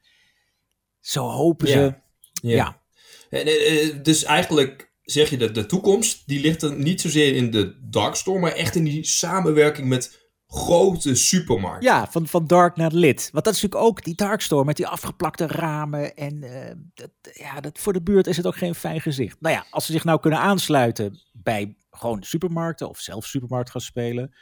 Zo 1.00 1.28
hopen 1.28 1.68
ze. 1.68 1.94
Ja. 2.32 2.54
Ja. 2.54 2.82
En, 3.30 4.02
dus 4.02 4.24
eigenlijk 4.24 4.92
zeg 5.02 5.30
je 5.30 5.36
dat 5.36 5.54
de 5.54 5.66
toekomst, 5.66 6.26
die 6.26 6.40
ligt 6.40 6.62
er 6.62 6.76
niet 6.76 7.00
zozeer 7.00 7.34
in 7.34 7.50
de 7.50 7.88
dark 7.90 8.14
store, 8.14 8.38
maar 8.38 8.52
echt 8.52 8.74
in 8.74 8.84
die 8.84 9.04
samenwerking 9.04 9.88
met 9.88 10.21
grote 10.54 11.14
supermarkten. 11.14 11.88
Ja, 11.90 12.06
van, 12.10 12.26
van 12.26 12.46
dark 12.46 12.76
naar 12.76 12.92
lit. 12.92 13.28
Want 13.32 13.44
dat 13.44 13.54
is 13.54 13.62
natuurlijk 13.62 13.90
ook 13.90 14.04
die 14.04 14.14
dark 14.14 14.40
store 14.40 14.64
met 14.64 14.76
die 14.76 14.86
afgeplakte 14.86 15.46
ramen. 15.46 16.16
En 16.16 16.42
eh, 16.42 16.74
dat, 16.94 17.10
ja, 17.32 17.60
dat, 17.60 17.78
voor 17.78 17.92
de 17.92 18.02
buurt 18.02 18.26
is 18.26 18.36
het 18.36 18.46
ook 18.46 18.56
geen 18.56 18.74
fijn 18.74 19.00
gezicht. 19.00 19.40
Nou 19.40 19.54
ja, 19.54 19.64
als 19.70 19.86
ze 19.86 19.92
zich 19.92 20.04
nou 20.04 20.20
kunnen 20.20 20.40
aansluiten 20.40 21.20
bij 21.32 21.76
gewoon 21.90 22.22
supermarkten 22.22 22.88
of 22.88 22.98
zelf 22.98 23.26
supermarkt 23.26 23.70
gaan 23.70 23.80
spelen. 23.80 24.34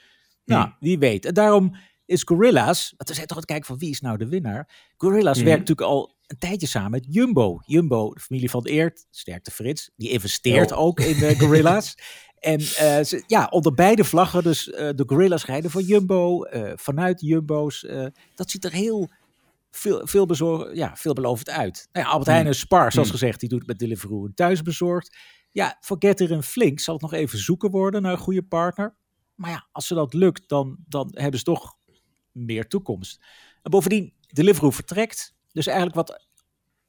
Nou, 0.45 0.63
Hmm. 0.65 0.77
wie 0.81 0.99
weet. 0.99 1.25
En 1.25 1.35
daarom 1.35 1.75
is 2.05 2.23
Gorilla's, 2.23 2.95
want 2.97 3.09
we 3.09 3.15
zijn 3.15 3.27
toch 3.27 3.37
aan 3.37 3.43
het 3.43 3.51
kijken 3.53 3.67
van 3.67 3.79
wie 3.79 3.91
is 3.91 4.01
nou 4.01 4.17
de 4.19 4.29
winnaar. 4.29 4.91
Gorilla's 4.97 5.37
Mhm. 5.37 5.47
werkt 5.47 5.61
natuurlijk 5.69 5.89
al 5.89 6.19
een 6.27 6.39
tijdje 6.39 6.67
samen 6.67 6.91
met 6.91 7.07
Jumbo. 7.09 7.59
Jumbo, 7.67 8.15
de 8.15 8.21
familie 8.21 8.51
van 8.51 8.65
Eert, 8.67 9.07
sterkte 9.11 9.51
Frits, 9.51 9.91
die 9.97 10.09
investeert 10.11 10.71
Ja. 10.71 10.77
ook 10.77 11.01
in 11.01 11.19
de 11.19 11.39
Gorilla's. 11.39 11.95
En 12.41 12.59
eh, 12.59 13.05
ze, 13.05 13.23
ja, 13.27 13.47
onder 13.47 13.75
beide 13.75 14.05
vlaggen, 14.05 14.43
dus 14.43 14.71
eh, 14.71 14.89
de 14.95 15.05
Gorilla's 15.07 15.45
rijden 15.45 15.71
voor 15.71 15.83
Jumbo, 15.83 16.43
eh, 16.43 16.73
vanuit 16.75 17.21
Jumbo's. 17.21 17.87
dat 18.35 18.51
ziet 18.51 18.65
er 18.65 18.73
heel 18.73 19.11
veel, 19.71 20.07
veel, 20.07 20.27
bezorg, 20.27 20.75
ja, 20.75 20.97
veelbelovend 20.97 21.51
uit. 21.51 21.89
Nou 21.93 22.07
ja, 22.07 22.13
Albert 22.13 22.31
Heijn 22.31 22.47
en 22.47 22.55
Spar, 22.55 22.93
zoals 22.93 23.09
Hmm. 23.09 23.19
gezegd, 23.19 23.41
die 23.41 23.49
doet 23.49 23.59
het 23.59 23.69
met 23.69 23.79
Deliveroo 23.79 24.27
en 24.27 24.35
thuisbezorgd. 24.35 25.17
Ja, 25.51 25.77
voor 25.81 25.97
Getter 25.99 26.33
en 26.33 26.43
Flink 26.43 26.81
zal 26.81 26.95
het 26.95 27.03
nog 27.03 27.13
even 27.13 27.39
zoeken 27.39 27.71
worden 27.71 28.03
naar 28.03 28.13
een 28.13 28.19
goede 28.19 28.43
partner. 28.43 28.95
Maar 29.35 29.51
ja, 29.51 29.67
als 29.73 29.87
ze 29.87 29.95
dat 29.95 30.15
lukt, 30.15 30.49
dan, 30.49 30.77
dan 30.89 31.09
hebben 31.13 31.39
ze 31.39 31.45
toch 31.45 31.77
meer 32.33 32.69
toekomst. 32.69 33.21
En 33.63 33.71
bovendien, 33.71 34.13
Deliveroo 34.27 34.71
vertrekt. 34.71 35.35
Dus 35.53 35.67
eigenlijk 35.67 35.97
wat 35.97 36.27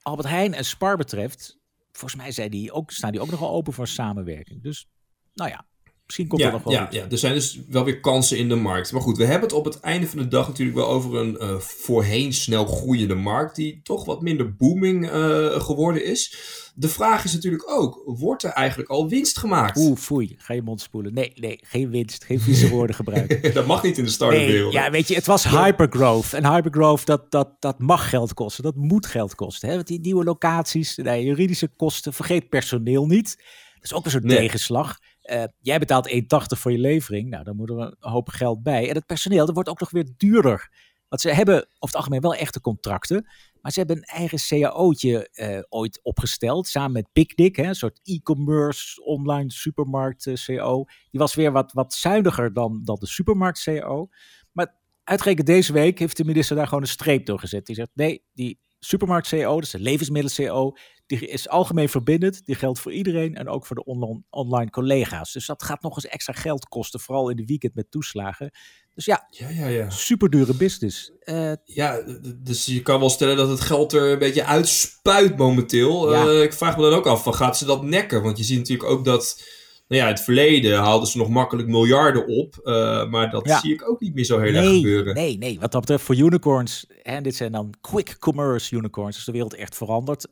Albert 0.01 0.27
Heijn 0.27 0.53
en 0.53 0.65
Spar 0.65 0.97
betreft, 0.97 1.57
volgens 1.91 2.21
mij 2.21 2.31
zijn 2.31 2.51
die 2.51 2.71
ook, 2.71 2.91
staan 2.91 3.11
die 3.11 3.21
ook 3.21 3.31
nogal 3.31 3.51
open 3.51 3.73
voor 3.73 3.87
samenwerking. 3.87 4.63
Dus 4.63 4.87
nou 5.33 5.49
ja, 5.49 5.65
misschien 6.05 6.27
komt 6.27 6.41
er 6.41 6.47
Ja, 6.47 6.53
nog 6.53 6.63
wel 6.63 6.73
ja, 6.73 6.87
ja, 6.91 7.05
er 7.09 7.17
zijn 7.17 7.33
dus 7.33 7.59
wel 7.69 7.83
weer 7.85 7.99
kansen 7.99 8.37
in 8.37 8.49
de 8.49 8.55
markt. 8.55 8.91
Maar 8.91 9.01
goed, 9.01 9.17
we 9.17 9.23
hebben 9.25 9.41
het 9.49 9.53
op 9.57 9.65
het 9.65 9.79
einde 9.79 10.07
van 10.07 10.17
de 10.19 10.27
dag 10.27 10.47
natuurlijk 10.47 10.77
wel 10.77 10.87
over 10.87 11.15
een 11.19 11.37
eh, 11.37 11.55
voorheen 11.57 12.33
snel 12.33 12.65
groeiende 12.65 13.15
markt 13.15 13.55
die 13.55 13.79
toch 13.83 14.05
wat 14.05 14.21
minder 14.21 14.55
booming 14.55 15.09
eh, 15.09 15.61
geworden 15.61 16.05
is. 16.05 16.35
De 16.75 16.87
vraag 16.89 17.23
is 17.23 17.33
natuurlijk 17.33 17.69
ook, 17.69 18.01
wordt 18.05 18.43
er 18.43 18.49
eigenlijk 18.49 18.89
al 18.89 19.09
winst 19.09 19.37
gemaakt? 19.39 19.77
Oeh, 19.77 19.97
foei, 19.97 20.35
ga 20.37 20.53
je 20.53 20.61
mond 20.61 20.81
spoelen. 20.81 21.13
Nee, 21.13 21.31
nee, 21.35 21.59
geen 21.61 21.89
winst, 21.89 22.23
geen 22.23 22.39
vieze 22.39 22.69
woorden 22.75 22.95
gebruiken. 22.95 23.53
dat 23.53 23.65
mag 23.65 23.83
niet 23.83 23.97
in 23.97 24.03
de 24.03 24.09
start-up 24.09 24.37
Nee, 24.39 24.47
wereld. 24.51 24.73
ja, 24.73 24.91
weet 24.91 25.07
je, 25.07 25.15
het 25.15 25.25
was 25.25 25.43
hypergrowth. 25.47 26.33
En 26.33 26.53
hypergrowth, 26.53 27.05
dat, 27.05 27.31
dat, 27.31 27.49
dat 27.59 27.79
mag 27.79 28.09
geld 28.09 28.33
kosten. 28.33 28.63
Dat 28.63 28.75
moet 28.75 29.05
geld 29.05 29.35
kosten. 29.35 29.69
Hè? 29.69 29.75
Want 29.75 29.87
die 29.87 29.99
nieuwe 29.99 30.23
locaties, 30.23 30.95
nee, 30.95 31.23
juridische 31.23 31.67
kosten, 31.67 32.13
vergeet 32.13 32.49
personeel 32.49 33.05
niet. 33.05 33.35
Dat 33.73 33.83
is 33.83 33.93
ook 33.93 34.05
een 34.05 34.11
soort 34.11 34.23
Nee. 34.23 34.37
tegenslag. 34.37 34.97
Uh, 35.23 35.43
jij 35.59 35.79
betaalt 35.79 36.09
1,80 36.09 36.21
voor 36.59 36.71
je 36.71 36.77
levering. 36.77 37.29
Nou, 37.29 37.43
dan 37.43 37.55
moet 37.55 37.69
er 37.69 37.77
een 37.77 37.95
hoop 37.99 38.29
geld 38.29 38.63
bij. 38.63 38.89
En 38.89 38.95
het 38.95 39.05
personeel, 39.05 39.45
dat 39.45 39.55
wordt 39.55 39.69
ook 39.69 39.79
nog 39.79 39.91
weer 39.91 40.07
duurder. 40.17 40.69
Want 41.07 41.21
ze 41.21 41.29
hebben 41.29 41.55
over 41.55 41.67
het 41.79 41.95
algemeen 41.95 42.21
wel 42.21 42.35
echte 42.35 42.61
contracten. 42.61 43.27
Maar 43.61 43.71
ze 43.71 43.79
hebben 43.79 43.97
een 43.97 44.03
eigen 44.03 44.59
cao'tje 44.59 45.29
uh, 45.33 45.59
ooit 45.69 45.99
opgesteld. 46.03 46.67
Samen 46.67 46.91
met 46.91 47.11
Picnic, 47.11 47.55
hè, 47.55 47.63
een 47.63 47.75
soort 47.75 47.99
e-commerce 48.03 49.03
online 49.03 49.51
supermarkt 49.51 50.25
uh, 50.25 50.33
CO. 50.45 50.85
Die 51.09 51.19
was 51.19 51.35
weer 51.35 51.51
wat, 51.51 51.71
wat 51.73 51.93
zuiniger 51.93 52.53
dan, 52.53 52.81
dan 52.83 52.97
de 52.99 53.07
supermarkt 53.07 53.63
CO. 53.63 54.09
Maar 54.51 54.79
uitgerekend 55.03 55.47
deze 55.47 55.73
week 55.73 55.99
heeft 55.99 56.17
de 56.17 56.25
minister 56.25 56.55
daar 56.55 56.67
gewoon 56.67 56.83
een 56.83 56.89
streep 56.89 57.25
door 57.25 57.39
gezet. 57.39 57.65
Die 57.65 57.75
zegt: 57.75 57.91
nee, 57.93 58.23
die 58.33 58.59
supermarkt 58.79 59.29
CO, 59.29 59.59
dus 59.59 59.69
de 59.71 59.79
levensmiddelen 59.79 60.49
CO, 60.49 60.75
die 61.19 61.27
is 61.27 61.49
algemeen 61.49 61.89
verbindend. 61.89 62.45
Die 62.45 62.55
geldt 62.55 62.79
voor 62.79 62.91
iedereen 62.91 63.35
en 63.35 63.47
ook 63.47 63.65
voor 63.65 63.75
de 63.75 63.83
online, 63.83 64.21
online 64.29 64.69
collega's. 64.69 65.31
Dus 65.31 65.45
dat 65.45 65.63
gaat 65.63 65.81
nog 65.81 65.95
eens 65.95 66.07
extra 66.07 66.33
geld 66.33 66.67
kosten, 66.67 66.99
vooral 66.99 67.29
in 67.29 67.35
de 67.35 67.45
weekend 67.45 67.75
met 67.75 67.91
toeslagen. 67.91 68.51
Dus 68.93 69.05
ja, 69.05 69.27
ja, 69.29 69.49
ja, 69.49 69.67
ja. 69.67 69.89
super 69.89 70.29
dure 70.29 70.53
business. 70.53 71.11
Uh, 71.23 71.51
ja, 71.63 72.01
dus 72.37 72.65
je 72.65 72.81
kan 72.81 72.99
wel 72.99 73.09
stellen 73.09 73.37
dat 73.37 73.49
het 73.49 73.61
geld 73.61 73.93
er 73.93 74.11
een 74.11 74.19
beetje 74.19 74.45
uitspuit 74.45 75.37
momenteel. 75.37 76.13
Ja. 76.13 76.25
Uh, 76.25 76.41
ik 76.41 76.53
vraag 76.53 76.77
me 76.77 76.83
dan 76.83 76.93
ook 76.93 77.07
af, 77.07 77.23
van 77.23 77.33
gaat 77.33 77.57
ze 77.57 77.65
dat 77.65 77.83
nekken? 77.83 78.21
Want 78.21 78.37
je 78.37 78.43
ziet 78.43 78.57
natuurlijk 78.57 78.89
ook 78.89 79.05
dat 79.05 79.43
nou 79.87 80.03
ja, 80.03 80.07
in 80.07 80.13
het 80.13 80.23
verleden 80.23 80.79
haalden 80.79 81.07
ze 81.07 81.17
nog 81.17 81.29
makkelijk 81.29 81.67
miljarden 81.67 82.27
op. 82.27 82.59
Uh, 82.63 83.09
maar 83.09 83.29
dat 83.29 83.47
ja. 83.47 83.59
zie 83.59 83.73
ik 83.73 83.89
ook 83.89 83.99
niet 83.99 84.13
meer 84.13 84.23
zo 84.23 84.39
heel 84.39 84.51
nee, 84.51 84.61
erg 84.61 84.75
gebeuren. 84.75 85.13
Nee, 85.13 85.37
nee. 85.37 85.59
Wat 85.59 85.71
dat 85.71 85.81
betreft 85.81 86.03
voor 86.03 86.15
unicorns. 86.15 86.85
En 87.03 87.23
dit 87.23 87.35
zijn 87.35 87.51
dan 87.51 87.73
quick 87.81 88.15
commerce 88.19 88.75
unicorns. 88.75 89.15
Dus 89.15 89.25
de 89.25 89.31
wereld 89.31 89.53
echt 89.53 89.75
veranderd. 89.75 90.27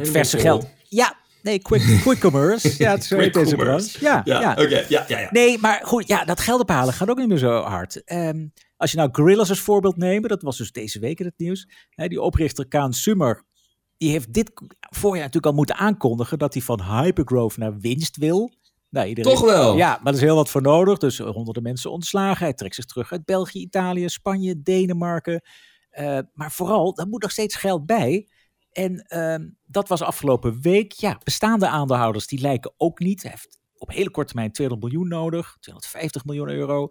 Dat 0.00 0.08
verse 0.08 0.38
geld. 0.38 0.66
Ja, 0.88 1.16
nee, 1.42 1.58
quick, 1.58 1.82
quick 2.04 2.20
commerce. 2.20 2.74
ja, 2.78 2.90
het 2.90 3.08
heet 3.08 3.34
deze 3.34 3.56
branche. 3.56 3.98
Ja, 4.00 4.22
ja, 4.24 4.40
ja. 4.40 4.50
oké. 4.50 4.84
Ja, 4.88 5.04
ja, 5.08 5.18
ja. 5.18 5.28
Nee, 5.30 5.58
maar 5.58 5.80
goed. 5.84 6.08
Ja, 6.08 6.24
dat 6.24 6.40
geld 6.40 6.60
ophalen 6.60 6.94
gaat 6.94 7.08
ook 7.08 7.18
niet 7.18 7.28
meer 7.28 7.38
zo 7.38 7.60
hard. 7.62 8.02
Um, 8.12 8.52
als 8.76 8.90
je 8.90 8.96
nou 8.96 9.08
Gorillas 9.12 9.48
als 9.48 9.60
voorbeeld 9.60 9.96
neemt. 9.96 10.28
Dat 10.28 10.42
was 10.42 10.56
dus 10.56 10.72
deze 10.72 10.98
week 10.98 11.20
in 11.20 11.26
het 11.26 11.34
nieuws. 11.36 11.68
Hè, 11.90 12.08
die 12.08 12.20
oprichter 12.20 12.68
Kaan 12.68 12.92
Summer 12.92 13.44
die 13.96 14.10
heeft 14.10 14.32
dit 14.32 14.52
voorjaar 14.80 15.24
natuurlijk 15.24 15.46
al 15.46 15.52
moeten 15.52 15.76
aankondigen 15.76 16.38
dat 16.38 16.52
hij 16.52 16.62
van 16.62 16.82
hypergrowth 16.82 17.56
naar 17.56 17.78
winst 17.78 18.16
wil. 18.16 18.52
Nou, 18.90 19.08
iedereen, 19.08 19.32
Toch 19.32 19.44
wel? 19.44 19.76
Ja, 19.76 19.98
maar 20.02 20.12
er 20.12 20.18
is 20.18 20.24
heel 20.24 20.34
wat 20.34 20.50
voor 20.50 20.62
nodig. 20.62 20.98
Dus 20.98 21.18
honderden 21.18 21.62
mensen 21.62 21.90
ontslagen. 21.90 22.44
Hij 22.44 22.54
trekt 22.54 22.74
zich 22.74 22.84
terug 22.84 23.12
uit 23.12 23.24
België, 23.24 23.60
Italië, 23.60 24.08
Spanje, 24.08 24.62
Denemarken. 24.62 25.42
Uh, 25.92 26.18
maar 26.32 26.52
vooral, 26.52 26.94
daar 26.94 27.06
moet 27.06 27.22
nog 27.22 27.30
steeds 27.30 27.54
geld 27.54 27.86
bij. 27.86 28.28
En 28.76 29.06
uh, 29.08 29.48
dat 29.66 29.88
was 29.88 30.02
afgelopen 30.02 30.60
week. 30.60 30.92
Ja, 30.92 31.20
bestaande 31.24 31.68
aandeelhouders 31.68 32.26
die 32.26 32.40
lijken 32.40 32.74
ook 32.76 32.98
niet. 32.98 33.22
Hij 33.22 33.30
heeft 33.30 33.60
op 33.78 33.90
hele 33.90 34.10
korte 34.10 34.32
termijn 34.32 34.52
200 34.52 34.92
miljoen 34.92 35.08
nodig. 35.08 35.56
250 35.60 36.24
miljoen 36.24 36.48
euro. 36.48 36.88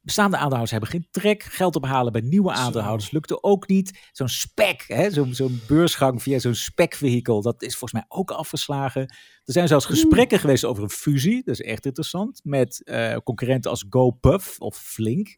Bestaande 0.00 0.36
aandeelhouders 0.36 0.70
hebben 0.70 0.90
geen 0.90 1.08
trek. 1.10 1.42
Geld 1.42 1.76
ophalen 1.76 2.12
bij 2.12 2.20
nieuwe 2.20 2.52
aandeelhouders 2.52 3.10
lukte 3.10 3.42
ook 3.42 3.68
niet. 3.68 4.08
Zo'n 4.12 4.28
spec, 4.28 5.08
zo'n 5.08 5.34
zo 5.34 5.48
beursgang 5.66 6.22
via 6.22 6.38
zo'n 6.38 6.54
spec-vehikel, 6.54 7.42
dat 7.42 7.62
is 7.62 7.76
volgens 7.76 7.92
mij 7.92 8.04
ook 8.08 8.30
afgeslagen. 8.30 9.02
Er 9.44 9.52
zijn 9.52 9.68
zelfs 9.68 9.86
gesprekken 9.86 10.38
geweest 10.38 10.64
over 10.64 10.82
een 10.82 10.90
fusie. 10.90 11.42
Dat 11.44 11.54
is 11.54 11.60
echt 11.60 11.86
interessant. 11.86 12.40
Met 12.44 12.80
uh, 12.84 13.16
concurrenten 13.16 13.70
als 13.70 13.84
GoPuff 13.88 14.60
of 14.60 14.76
Flink. 14.76 15.36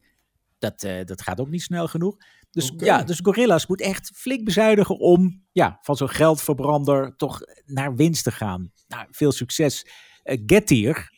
Dat, 0.59 0.85
uh, 0.85 1.05
dat 1.05 1.23
gaat 1.23 1.41
ook 1.41 1.49
niet 1.49 1.63
snel 1.63 1.89
genoeg. 1.89 2.17
Dus 2.51 2.71
okay. 2.71 2.89
ja, 2.89 3.03
dus 3.03 3.21
Gorilla's 3.23 3.67
moet 3.67 3.81
echt 3.81 4.11
flink 4.15 4.45
bezuinigen 4.45 4.99
om 4.99 5.45
ja, 5.53 5.79
van 5.81 5.97
zo'n 5.97 6.09
geldverbrander 6.09 7.17
toch 7.17 7.41
naar 7.65 7.95
winst 7.95 8.25
te 8.25 8.31
gaan. 8.31 8.73
Nou, 8.89 9.07
veel 9.11 9.33
succes. 9.33 9.87
Uh, 10.25 10.43
Getir, 10.47 11.11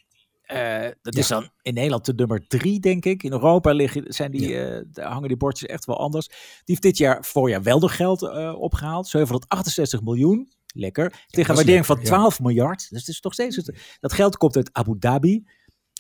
uh, 0.47 0.83
dat 1.03 1.15
ja. 1.15 1.21
is 1.21 1.29
dan 1.29 1.51
in 1.63 1.75
Nederland 1.75 2.05
de 2.05 2.13
nummer 2.15 2.47
drie, 2.47 2.81
denk 2.81 3.05
ik. 3.05 3.23
In 3.23 3.33
Europa 3.33 3.73
liggen, 3.73 4.05
zijn 4.07 4.31
die, 4.31 4.49
ja. 4.49 4.83
uh, 4.95 5.07
hangen 5.07 5.29
die 5.29 5.37
bordjes 5.37 5.69
echt 5.69 5.85
wel 5.85 5.99
anders. 5.99 6.27
Die 6.27 6.37
heeft 6.65 6.83
dit 6.83 6.99
jaar 6.99 7.25
voorjaar 7.25 7.63
wel 7.63 7.79
nog 7.79 7.97
geld 7.97 8.23
opgehaald. 8.55 9.09
768 9.09 10.03
miljoen. 10.03 10.53
Lekker. 10.75 11.25
Tegen 11.27 11.51
een 11.51 11.57
waardering 11.57 11.87
van 11.87 12.03
12 12.03 12.39
ja. 12.39 12.45
miljard. 12.45 12.91
Dus 12.91 12.99
het 12.99 13.09
is 13.09 13.21
toch 13.21 13.33
steeds... 13.33 13.71
Dat 14.01 14.13
geld 14.13 14.37
komt 14.37 14.57
uit 14.57 14.71
Abu 14.73 14.97
Dhabi. 14.99 15.45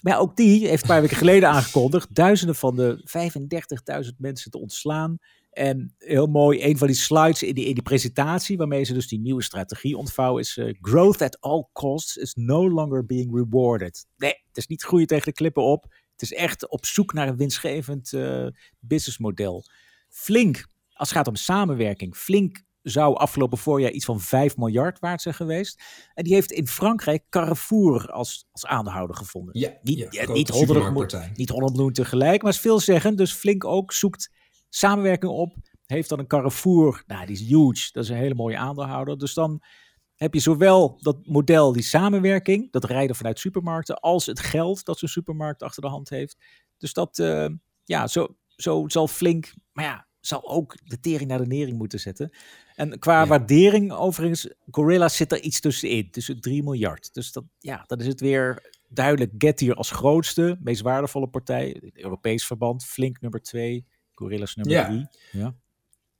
Maar 0.03 0.19
ook 0.19 0.37
die 0.37 0.67
heeft 0.67 0.83
een 0.83 0.89
paar 0.89 1.01
weken 1.01 1.17
geleden 1.17 1.49
aangekondigd... 1.49 2.15
duizenden 2.15 2.57
van 2.57 2.77
de 2.77 3.03
35.000 4.07 4.17
mensen 4.17 4.51
te 4.51 4.59
ontslaan. 4.59 5.19
En 5.51 5.95
heel 5.99 6.27
mooi, 6.27 6.65
een 6.65 6.79
van 6.79 6.87
die 6.87 6.97
slides 6.97 7.43
in 7.43 7.55
die, 7.55 7.65
in 7.65 7.75
die 7.75 7.83
presentatie, 7.83 8.57
waarmee 8.57 8.85
ze 8.85 8.95
dus 8.95 9.09
die 9.09 9.21
nieuwe 9.21 9.43
strategie 9.43 9.97
ontvouwen, 9.97 10.43
is 10.43 10.57
uh, 10.57 10.75
growth 10.81 11.23
at 11.23 11.41
all 11.41 11.69
costs 11.73 12.17
is 12.17 12.35
no 12.35 12.71
longer 12.71 13.07
being 13.07 13.35
rewarded. 13.35 14.07
Nee, 14.17 14.43
het 14.47 14.57
is 14.57 14.67
niet 14.67 14.83
groeien 14.83 15.07
tegen 15.07 15.25
de 15.25 15.33
klippen 15.33 15.63
op. 15.63 15.83
Het 16.13 16.23
is 16.23 16.33
echt 16.33 16.69
op 16.69 16.87
zoek 16.87 17.13
naar 17.13 17.29
een 17.29 17.37
winstgevend 17.37 18.13
uh, 18.13 18.47
businessmodel. 18.79 19.65
Flink, 20.09 20.67
als 20.93 21.09
het 21.09 21.19
gaat 21.19 21.29
om 21.29 21.35
samenwerking, 21.35 22.17
Flink 22.17 22.63
zou 22.90 23.16
afgelopen 23.16 23.59
voorjaar 23.59 23.90
iets 23.90 24.05
van 24.05 24.20
5 24.20 24.57
miljard 24.57 24.98
waard 24.98 25.22
zijn 25.22 25.35
geweest. 25.35 25.83
En 26.14 26.24
die 26.24 26.35
heeft 26.35 26.53
in 26.53 26.68
Frankrijk 26.68 27.24
Carrefour 27.29 28.11
als, 28.11 28.46
als 28.53 28.66
aandeelhouder 28.66 29.16
gevonden. 29.16 29.59
Ja, 29.59 29.79
niet, 29.83 29.98
ja, 29.98 30.07
ja, 30.11 30.33
niet, 30.33 30.48
100, 30.48 31.37
niet 31.37 31.48
100 31.48 31.72
miljoen 31.72 31.92
tegelijk, 31.92 32.42
maar 32.42 32.53
is 32.53 32.61
veel 32.61 32.81
zeggen. 32.81 33.16
Dus 33.16 33.33
Flink 33.33 33.64
ook 33.64 33.92
zoekt 33.92 34.31
samenwerking 34.68 35.33
op. 35.33 35.57
Heeft 35.87 36.09
dan 36.09 36.18
een 36.18 36.27
Carrefour, 36.27 37.03
nou 37.07 37.27
die 37.27 37.35
is 37.35 37.48
huge, 37.48 37.88
dat 37.92 38.05
is 38.05 38.11
een 38.11 38.16
hele 38.16 38.35
mooie 38.35 38.57
aandeelhouder. 38.57 39.18
Dus 39.18 39.35
dan 39.35 39.62
heb 40.14 40.35
je 40.35 40.40
zowel 40.40 40.98
dat 41.01 41.27
model, 41.27 41.72
die 41.72 41.83
samenwerking, 41.83 42.72
dat 42.72 42.85
rijden 42.85 43.16
vanuit 43.16 43.38
supermarkten, 43.38 44.01
als 44.01 44.27
het 44.27 44.40
geld 44.40 44.85
dat 44.85 44.98
zo'n 44.98 45.09
supermarkt 45.09 45.62
achter 45.62 45.83
de 45.83 45.88
hand 45.88 46.09
heeft. 46.09 46.37
Dus 46.79 46.92
dat, 46.92 47.18
uh, 47.18 47.48
ja, 47.85 48.07
zo, 48.07 48.37
zo 48.46 48.88
zal 48.88 49.09
flink, 49.09 49.55
maar 49.72 49.85
ja, 49.85 50.09
zal 50.20 50.48
ook 50.48 50.77
de 50.85 51.01
tering 51.01 51.29
naar 51.29 51.38
de 51.38 51.46
nering 51.46 51.79
moeten 51.79 52.01
zetten. 52.01 52.37
En 52.79 52.99
qua 52.99 53.21
ja. 53.21 53.27
waardering, 53.27 53.93
overigens, 53.93 54.49
Gorilla 54.71 55.09
zit 55.09 55.33
er 55.33 55.41
iets 55.41 55.61
tussenin, 55.61 56.11
tussen 56.11 56.41
3 56.41 56.62
miljard. 56.62 57.14
Dus 57.14 57.33
dat, 57.33 57.45
ja, 57.59 57.85
dan 57.87 57.99
is 57.99 58.07
het 58.07 58.21
weer 58.21 58.71
duidelijk 58.88 59.33
Getir 59.38 59.75
als 59.75 59.91
grootste, 59.91 60.57
meest 60.61 60.81
waardevolle 60.81 61.29
partij, 61.29 61.93
Europees 61.95 62.47
verband, 62.47 62.85
flink 62.85 63.21
nummer 63.21 63.43
2. 63.43 63.87
Gorillas 64.14 64.55
nummer 64.55 64.75
ja. 64.75 64.87
drie. 64.87 65.07
Ja. 65.43 65.55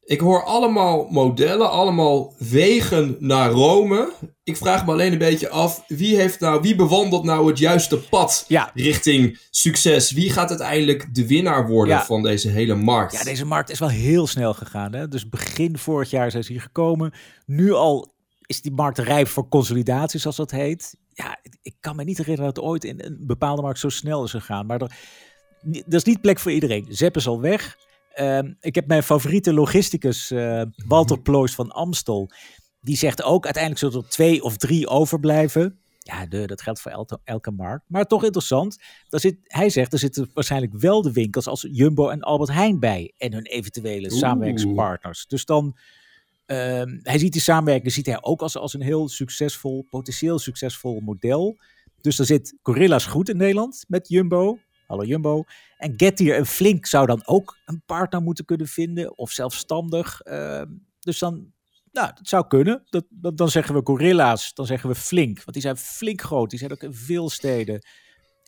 Ik 0.09 0.21
hoor 0.21 0.45
allemaal 0.45 1.07
modellen, 1.11 1.71
allemaal 1.71 2.35
wegen 2.39 3.17
naar 3.19 3.51
Rome. 3.51 4.13
Ik 4.45 4.57
vraag 4.57 4.87
me 4.87 4.93
alleen 4.93 5.13
een 5.13 5.19
beetje 5.19 5.49
af, 5.49 5.85
wie, 5.87 6.17
heeft 6.17 6.41
nou, 6.41 6.61
wie 6.61 6.75
bewandelt 6.75 7.25
nou 7.25 7.49
het 7.49 7.59
juiste 7.59 7.99
pad 7.99 8.45
ja. 8.49 8.71
richting 8.75 9.39
succes? 9.51 10.13
Wie 10.13 10.31
gaat 10.31 10.49
uiteindelijk 10.49 11.15
de 11.15 11.27
winnaar 11.27 11.69
worden 11.69 11.95
ja. 11.95 12.05
van 12.05 12.23
deze 12.23 12.49
hele 12.49 12.75
markt? 12.75 13.13
Ja, 13.13 13.23
deze 13.23 13.45
markt 13.45 13.71
is 13.71 13.79
wel 13.79 13.89
heel 13.89 14.27
snel 14.27 14.55
gegaan. 14.55 14.93
Hè? 14.93 15.09
Dus 15.09 15.29
begin 15.29 15.79
vorig 15.79 16.11
jaar 16.11 16.31
zijn 16.31 16.45
ze 16.45 16.53
hier 16.53 16.61
gekomen. 16.61 17.13
Nu 17.47 17.73
al 17.73 18.13
is 18.47 18.63
die 18.63 18.73
markt 18.73 18.99
rijp 18.99 19.29
voor 19.29 19.49
consolidatie, 19.49 20.21
zoals 20.21 20.37
dat 20.37 20.51
heet. 20.51 20.97
Ja, 21.13 21.39
ik 21.63 21.75
kan 21.81 21.97
me 21.97 22.05
niet 22.05 22.19
herinneren 22.19 22.55
dat 22.55 22.57
het 22.57 22.73
ooit 22.73 22.85
in 22.85 23.01
een 23.05 23.19
bepaalde 23.21 23.63
markt 23.63 23.79
zo 23.79 23.89
snel 23.89 24.25
is 24.25 24.31
gegaan. 24.31 24.67
Maar 24.67 24.81
er, 24.81 24.97
dat 25.63 25.95
is 25.95 26.05
niet 26.05 26.21
plek 26.21 26.39
voor 26.39 26.53
iedereen. 26.53 26.87
Zep 26.89 27.17
is 27.17 27.27
al 27.27 27.41
weg. 27.41 27.77
Uh, 28.21 28.39
ik 28.61 28.75
heb 28.75 28.87
mijn 28.87 29.03
favoriete 29.03 29.53
logisticus, 29.53 30.31
uh, 30.31 30.63
Walter 30.87 31.21
Ploos 31.21 31.55
van 31.55 31.71
Amstel. 31.71 32.31
Die 32.81 32.97
zegt 32.97 33.23
ook, 33.23 33.45
uiteindelijk 33.45 33.85
zullen 33.85 34.05
er 34.05 34.11
twee 34.11 34.43
of 34.43 34.57
drie 34.57 34.89
overblijven. 34.89 35.79
Ja, 35.99 36.27
de, 36.27 36.47
dat 36.47 36.63
geldt 36.63 36.81
voor 36.81 36.91
elke, 36.91 37.21
elke 37.25 37.51
markt. 37.51 37.85
Maar 37.89 38.05
toch 38.05 38.25
interessant. 38.25 38.79
Daar 39.09 39.21
zit, 39.21 39.37
hij 39.43 39.71
zegt, 39.71 39.93
er 39.93 39.99
zitten 39.99 40.31
waarschijnlijk 40.35 40.73
wel 40.73 41.03
de 41.03 41.13
winkels 41.13 41.47
als 41.47 41.67
Jumbo 41.71 42.09
en 42.09 42.21
Albert 42.21 42.51
Heijn 42.51 42.79
bij. 42.81 43.13
En 43.17 43.33
hun 43.33 43.47
eventuele 43.47 44.11
Oeh. 44.11 44.19
samenwerkingspartners. 44.19 45.27
Dus 45.27 45.45
dan, 45.45 45.77
uh, 46.47 46.57
hij 47.03 47.19
ziet 47.19 47.33
die 47.33 47.41
samenwerking 47.41 47.93
ziet 47.93 48.07
hij 48.07 48.23
ook 48.23 48.43
als, 48.43 48.57
als 48.57 48.75
een 48.75 48.83
heel 48.83 49.09
succesvol, 49.09 49.87
potentieel 49.91 50.39
succesvol 50.39 51.01
model. 51.01 51.57
Dus 52.01 52.19
er 52.19 52.27
zit 52.27 52.55
Gorilla's 52.63 53.07
goed 53.07 53.29
in 53.29 53.37
Nederland 53.37 53.85
met 53.89 54.09
Jumbo. 54.09 54.59
Hallo 54.89 55.05
Jumbo. 55.05 55.45
En 55.77 55.95
Getir 55.97 56.35
en 56.35 56.47
Flink 56.47 56.87
zou 56.87 57.07
dan 57.07 57.23
ook 57.27 57.59
een 57.65 57.83
partner 57.87 58.23
moeten 58.23 58.45
kunnen 58.45 58.67
vinden. 58.67 59.19
Of 59.19 59.31
zelfstandig. 59.31 60.21
Uh, 60.27 60.63
dus 61.01 61.19
dan, 61.19 61.53
nou, 61.93 62.13
dat 62.15 62.29
zou 62.29 62.47
kunnen. 62.47 62.83
Dat, 62.91 63.05
dan 63.11 63.49
zeggen 63.49 63.75
we 63.75 63.81
Gorilla's, 63.85 64.55
dan 64.55 64.67
zeggen 64.67 64.89
we 64.89 64.95
Flink. 64.95 65.37
Want 65.37 65.53
die 65.53 65.63
zijn 65.63 65.77
flink 65.77 66.23
groot. 66.23 66.51
Die 66.51 66.59
zijn 66.59 66.73
ook 66.73 66.83
in 66.83 66.95
veel 66.95 67.31
steden. 67.31 67.87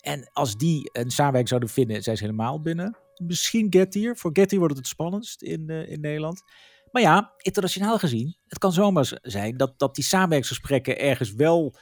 En 0.00 0.30
als 0.32 0.56
die 0.56 0.90
een 0.92 1.10
samenwerking 1.10 1.48
zouden 1.48 1.68
vinden, 1.68 2.02
zijn 2.02 2.16
ze 2.16 2.24
helemaal 2.24 2.60
binnen. 2.60 2.96
Misschien 3.16 3.66
Getir. 3.70 4.16
Voor 4.16 4.30
Getir 4.32 4.58
wordt 4.58 4.74
het 4.74 4.84
het 4.84 4.92
spannendst 4.92 5.42
in, 5.42 5.64
uh, 5.66 5.90
in 5.90 6.00
Nederland. 6.00 6.42
Maar 6.90 7.02
ja, 7.02 7.34
internationaal 7.36 7.98
gezien, 7.98 8.36
het 8.46 8.58
kan 8.58 8.72
zomaar 8.72 9.18
zijn 9.22 9.56
dat, 9.56 9.78
dat 9.78 9.94
die 9.94 10.04
samenwerkingsgesprekken 10.04 10.98
ergens 10.98 11.34
wel 11.34 11.74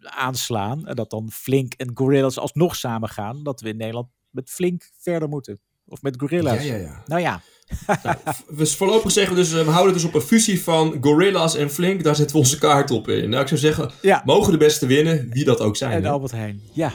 aanslaan. 0.00 0.86
En 0.86 0.96
dat 0.96 1.10
dan 1.10 1.30
Flink 1.32 1.72
en 1.74 1.90
Gorillas 1.94 2.38
alsnog 2.38 2.76
samen 2.76 3.08
gaan. 3.08 3.42
Dat 3.42 3.60
we 3.60 3.68
in 3.68 3.76
Nederland 3.76 4.08
met 4.30 4.50
Flink 4.50 4.90
verder 4.98 5.28
moeten. 5.28 5.60
Of 5.86 6.02
met 6.02 6.14
Gorilla's. 6.18 6.64
Ja, 6.64 6.74
ja, 6.74 6.80
ja. 6.80 7.02
Nou 7.06 7.20
ja. 7.20 7.40
nou, 8.02 8.16
we 8.46 8.66
voorlopig 8.66 9.10
zeggen 9.10 9.34
we 9.34 9.40
dus, 9.40 9.52
eh, 9.52 9.64
we 9.64 9.70
houden 9.70 9.92
dus 9.92 10.04
op 10.04 10.14
een 10.14 10.20
fusie 10.20 10.62
van 10.62 10.98
Gorilla's 11.00 11.54
en 11.54 11.70
Flink. 11.70 12.04
Daar 12.04 12.16
zetten 12.16 12.36
we 12.36 12.42
onze 12.42 12.58
kaart 12.58 12.90
op 12.90 13.08
in. 13.08 13.28
Nou, 13.30 13.42
ik 13.42 13.48
zou 13.48 13.60
zeggen, 13.60 13.90
Ja. 14.02 14.22
mogen 14.24 14.52
de 14.52 14.58
beste 14.58 14.86
winnen, 14.86 15.28
wie 15.30 15.44
dat 15.44 15.60
ook 15.60 15.76
zijn. 15.76 15.92
En 15.92 16.04
hè? 16.04 16.10
Albert 16.10 16.32
Heijn, 16.32 16.60
ja. 16.72 16.92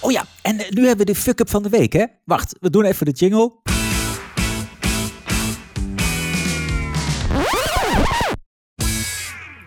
Oh 0.00 0.10
ja, 0.10 0.24
en 0.42 0.58
eh, 0.58 0.70
nu 0.70 0.86
hebben 0.86 1.06
we 1.06 1.12
de 1.12 1.18
fuck-up 1.18 1.50
van 1.50 1.62
de 1.62 1.68
week, 1.68 1.92
hè? 1.92 2.04
Wacht, 2.24 2.56
we 2.60 2.70
doen 2.70 2.84
even 2.84 3.06
de 3.06 3.12
jingle. 3.12 3.52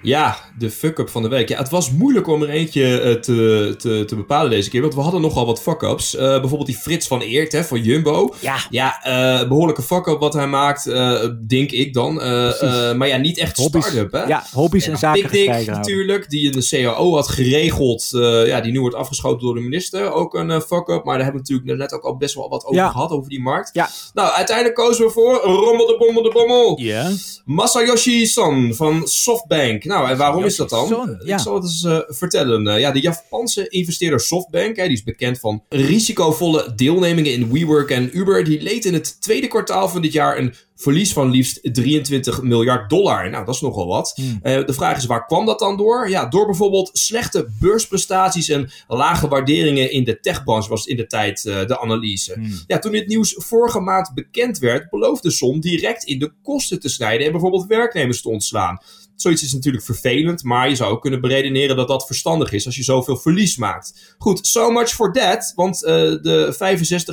Ja, 0.02 0.38
de 0.62 0.72
fuck-up 0.72 1.10
van 1.10 1.22
de 1.22 1.28
week. 1.28 1.50
Ja, 1.50 1.58
het 1.58 1.70
was 1.70 1.92
moeilijk 1.92 2.28
om 2.28 2.42
er 2.42 2.50
eentje 2.50 3.00
eh, 3.02 3.14
te, 3.14 3.76
te, 3.78 4.04
te 4.08 4.16
bepalen 4.16 4.50
deze 4.52 4.70
keer. 4.70 4.82
Want 4.82 4.96
we 4.96 5.02
hadden 5.02 5.22
nogal 5.22 5.46
wat 5.46 5.62
fuck-ups. 5.62 6.16
Eh, 6.16 6.28
bijvoorbeeld 6.28 6.66
die 6.66 6.78
Frits 6.78 7.08
van 7.08 7.22
Eert 7.22 7.52
hè, 7.52 7.64
van 7.64 7.82
Jumbo. 7.82 8.34
Ja, 8.40 8.56
Ja, 8.70 9.04
eh, 9.04 9.48
behoorlijke 9.48 9.82
fuck-up 9.82 10.20
wat 10.20 10.34
hij 10.34 10.48
maakt, 10.48 10.88
eh, 10.88 11.24
denk 11.48 11.72
ik 11.72 11.94
dan. 11.94 12.22
Eh, 12.22 12.62
eh, 12.90 12.96
maar 12.98 13.08
ja, 13.08 13.18
niet 13.18 13.38
echt 13.38 13.58
hobby's, 13.58 13.86
start-up, 13.86 14.12
hè? 14.12 14.24
ja, 14.24 14.44
hobby's 14.54 14.88
en 14.88 14.98
zaken 14.98 15.22
Picnic 15.22 15.40
gescheiden 15.40 15.74
houden. 15.74 15.92
natuurlijk, 15.94 16.30
die 16.30 16.56
een 16.56 16.84
CAO 16.84 17.14
had 17.16 17.28
geregeld. 17.28 18.10
eh, 18.14 18.48
ja, 18.48 18.62
die 18.62 18.72
nu 18.72 18.80
wordt 18.82 18.96
afgeschoten 18.96 19.40
door 19.46 19.56
de 19.56 19.62
minister. 19.62 20.12
Ook 20.14 20.34
een 20.34 20.52
eh, 20.52 20.60
fuck-up. 20.60 21.04
Maar 21.04 21.16
daar 21.18 21.24
hebben 21.24 21.44
we 21.44 21.52
natuurlijk 21.54 21.78
net 21.80 21.94
ook 21.94 22.04
al 22.04 22.18
best 22.18 22.36
wel 22.36 22.50
wat 22.50 22.64
over 22.64 22.76
Ja. 22.76 22.90
gehad, 22.90 23.12
over 23.12 23.30
die 23.30 23.42
markt. 23.42 23.70
Ja. 23.74 23.90
Nou, 24.14 24.32
uiteindelijk 24.32 24.76
kozen 24.76 25.06
we 25.06 25.12
voor 25.12 25.34
Rommel 25.44 25.86
de 25.88 25.96
Bommel 26.00 26.24
de 26.24 26.30
Bommel. 26.30 26.80
Ja, 26.82 27.12
Masayoshi 27.46 28.26
Son 28.26 28.74
van 28.74 29.08
Softbank. 29.08 29.84
Nou, 29.84 30.10
en 30.10 30.18
waarom 30.18 30.44
is 30.44 30.51
dat 30.56 30.70
dan? 30.70 31.18
Ja. 31.24 31.36
Ik 31.36 31.42
zal 31.42 31.54
het 31.54 31.64
eens 31.64 31.84
eh, 31.84 32.00
vertellen. 32.08 32.68
Eh, 32.68 32.80
ja, 32.80 32.92
de 32.92 33.02
Japanse 33.02 33.68
investeerder 33.68 34.20
Softbank, 34.20 34.76
hè, 34.76 34.84
die 34.84 34.94
is 34.94 35.04
bekend 35.04 35.40
van 35.40 35.64
risicovolle 35.70 36.74
deelnemingen 36.76 37.34
in 37.34 37.52
WeWork 37.52 37.90
en 37.90 38.18
Uber, 38.18 38.44
die 38.44 38.62
leed 38.62 38.86
in 38.86 38.94
het 38.94 39.22
tweede 39.22 39.48
kwartaal 39.48 39.90
van 39.90 40.02
dit 40.02 40.14
jaar 40.14 40.38
een 40.38 40.54
verlies 40.76 41.14
van 41.14 41.30
liefst 41.30 41.60
23 41.74 42.42
miljard 42.42 42.90
dollar. 42.90 43.30
Nou, 43.30 43.46
dat 43.46 43.56
is 43.56 43.62
nogal 43.62 43.88
wat. 43.88 44.14
Hmm. 44.16 44.40
Eh, 44.42 44.66
de 44.66 44.74
vraag 44.74 44.98
is, 44.98 45.06
waar 45.06 45.26
kwam 45.26 45.46
dat 45.46 45.60
dan 45.60 45.78
door? 45.78 46.10
Ja, 46.10 46.26
door 46.26 46.46
bijvoorbeeld 46.46 46.90
slechte 46.94 47.50
beursprestaties 47.60 48.50
en 48.50 48.70
lage 48.88 49.28
waarderingen 49.28 49.92
in 49.92 50.04
de 50.04 50.20
techbranche 50.20 50.70
was 50.70 50.86
in 50.86 50.98
de 50.98 51.08
tijd 51.08 51.44
de 51.44 51.80
analyse. 51.80 52.34
Hmm. 52.34 52.60
Ja, 52.68 52.80
toen 52.80 52.92
dit 52.92 53.08
nieuws 53.08 53.36
vorige 53.38 53.80
maand 53.80 54.12
bekend 54.14 54.58
werd, 54.58 54.90
beloofde 54.90 55.32
Som 55.32 55.60
direct 55.60 56.04
in 56.04 56.20
de 56.20 56.32
kosten 56.44 56.80
te 56.80 56.90
snijden 56.90 57.26
en 57.26 57.32
bijvoorbeeld 57.32 57.66
werknemers 57.66 58.22
te 58.22 58.30
ontslaan. 58.30 58.80
Zoiets 59.22 59.44
is 59.44 59.54
natuurlijk 59.54 59.84
vervelend, 59.84 60.44
maar 60.44 60.70
je 60.70 60.76
zou 60.76 60.92
ook 60.92 61.02
kunnen 61.02 61.22
beredeneren 61.22 61.76
dat 61.76 61.88
dat 61.88 62.06
verstandig 62.06 62.52
is 62.52 62.66
als 62.66 62.76
je 62.76 62.84
zoveel 62.84 63.18
verlies 63.18 63.58
maakt. 63.58 64.16
Goed, 64.18 64.48
so 64.48 64.72
much 64.72 64.90
for 64.90 65.14
that, 65.14 65.54
want 65.56 65.84
eh, 65.84 65.94
de 65.96 66.56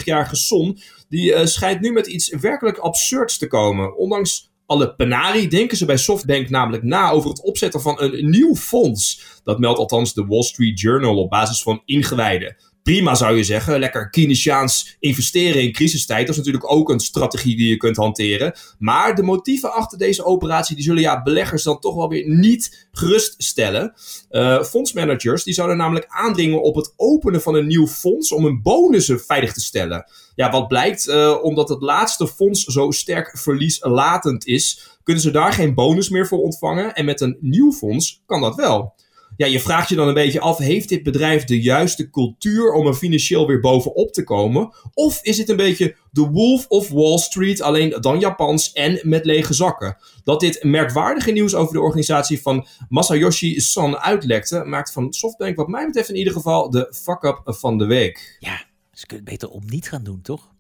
65-jarige 0.02 0.36
Son 0.36 0.78
die 1.08 1.34
eh, 1.34 1.46
schijnt 1.46 1.80
nu 1.80 1.92
met 1.92 2.06
iets 2.06 2.28
werkelijk 2.40 2.78
absurds 2.78 3.38
te 3.38 3.46
komen. 3.46 3.96
Ondanks 3.96 4.50
alle 4.66 4.94
penarie 4.94 5.48
denken 5.48 5.76
ze 5.76 5.84
bij 5.84 5.96
Softbank 5.96 6.48
namelijk 6.48 6.82
na 6.82 7.10
over 7.10 7.30
het 7.30 7.42
opzetten 7.42 7.80
van 7.80 8.00
een 8.02 8.30
nieuw 8.30 8.54
fonds. 8.54 9.24
Dat 9.44 9.58
meldt 9.58 9.78
althans 9.78 10.14
de 10.14 10.26
Wall 10.26 10.42
Street 10.42 10.80
Journal 10.80 11.16
op 11.16 11.30
basis 11.30 11.62
van 11.62 11.82
ingewijden. 11.84 12.56
Prima 12.82 13.14
zou 13.14 13.36
je 13.36 13.44
zeggen, 13.44 13.78
lekker 13.78 14.10
Keynesiaans 14.10 14.96
investeren 15.00 15.62
in 15.62 15.72
crisistijd. 15.72 16.20
Dat 16.20 16.30
is 16.30 16.36
natuurlijk 16.36 16.72
ook 16.72 16.90
een 16.90 17.00
strategie 17.00 17.56
die 17.56 17.68
je 17.68 17.76
kunt 17.76 17.96
hanteren. 17.96 18.54
Maar 18.78 19.14
de 19.14 19.22
motieven 19.22 19.72
achter 19.72 19.98
deze 19.98 20.24
operatie 20.24 20.74
die 20.76 20.84
zullen 20.84 21.02
ja, 21.02 21.22
beleggers 21.22 21.62
dan 21.62 21.80
toch 21.80 21.94
wel 21.94 22.08
weer 22.08 22.28
niet 22.28 22.88
geruststellen. 22.92 23.94
Eh 24.28 24.62
fondsmanagers 24.62 25.44
die 25.44 25.54
zouden 25.54 25.76
namelijk 25.76 26.06
aandringen 26.08 26.62
op 26.62 26.74
het 26.74 26.92
openen 26.96 27.42
van 27.42 27.54
een 27.54 27.66
nieuw 27.66 27.86
fonds 27.86 28.32
om 28.32 28.44
hun 28.44 28.62
bonussen 28.62 29.20
veilig 29.20 29.52
te 29.52 29.60
stellen. 29.60 30.10
Ja, 30.34 30.50
wat 30.50 30.68
blijkt, 30.68 31.08
eh, 31.08 31.38
omdat 31.42 31.68
het 31.68 31.82
laatste 31.82 32.28
fonds 32.28 32.64
zo 32.64 32.90
sterk 32.90 33.38
verlieslatend 33.38 34.46
is, 34.46 34.98
kunnen 35.02 35.22
ze 35.22 35.30
daar 35.30 35.52
geen 35.52 35.74
bonus 35.74 36.08
meer 36.08 36.26
voor 36.26 36.38
ontvangen. 36.38 36.94
En 36.94 37.04
met 37.04 37.20
een 37.20 37.36
nieuw 37.40 37.72
fonds 37.72 38.22
kan 38.26 38.40
dat 38.40 38.54
wel. 38.54 38.94
Ja, 39.38 39.46
je 39.46 39.61
vraagt 39.61 39.88
je 39.88 39.94
dan 39.94 40.09
een 40.09 40.14
beetje 40.14 40.40
af, 40.40 40.59
heeft 40.59 40.88
dit 40.88 41.03
bedrijf 41.03 41.44
de 41.44 41.62
juiste 41.62 42.11
cultuur 42.11 42.72
om 42.72 42.87
er 42.87 42.94
financieel 42.94 43.46
weer 43.46 43.61
bovenop 43.61 44.12
te 44.12 44.24
komen? 44.24 44.74
Of 44.94 45.22
is 45.22 45.38
het 45.38 45.48
een 45.48 45.57
beetje 45.57 45.96
de 46.11 46.20
Wolf 46.20 46.66
of 46.68 46.88
Wall 46.88 47.18
Street, 47.18 47.61
alleen 47.62 47.96
dan 48.01 48.18
Japans 48.18 48.72
en 48.72 49.01
met 49.03 49.24
lege 49.24 49.55
zakken? 49.55 49.96
Dat 50.24 50.40
dit 50.40 50.62
merkwaardige 50.62 51.31
nieuws 51.31 51.55
over 51.55 51.72
de 51.72 51.81
organisatie 51.81 52.42
van 52.42 52.66
Masayoshi 52.88 53.61
Son 53.61 53.98
uitlekte, 53.98 54.64
maakt 54.64 54.92
van 54.92 55.12
Softbank 55.12 55.57
wat 55.57 55.68
mij 55.68 55.87
betreft 55.87 56.09
in 56.09 56.16
ieder 56.16 56.33
geval 56.33 56.70
de 56.70 56.94
fuck-up 57.03 57.40
van 57.44 57.79
de 57.79 57.87
week. 57.87 58.37
ja, 58.38 58.64
ze 58.92 59.07
kunnen 59.07 59.27
het 59.27 59.38
beter 59.38 59.57
om 59.57 59.62
niet 59.66 59.88
gaan 59.88 60.03
doen, 60.03 60.20
toch? 60.22 60.57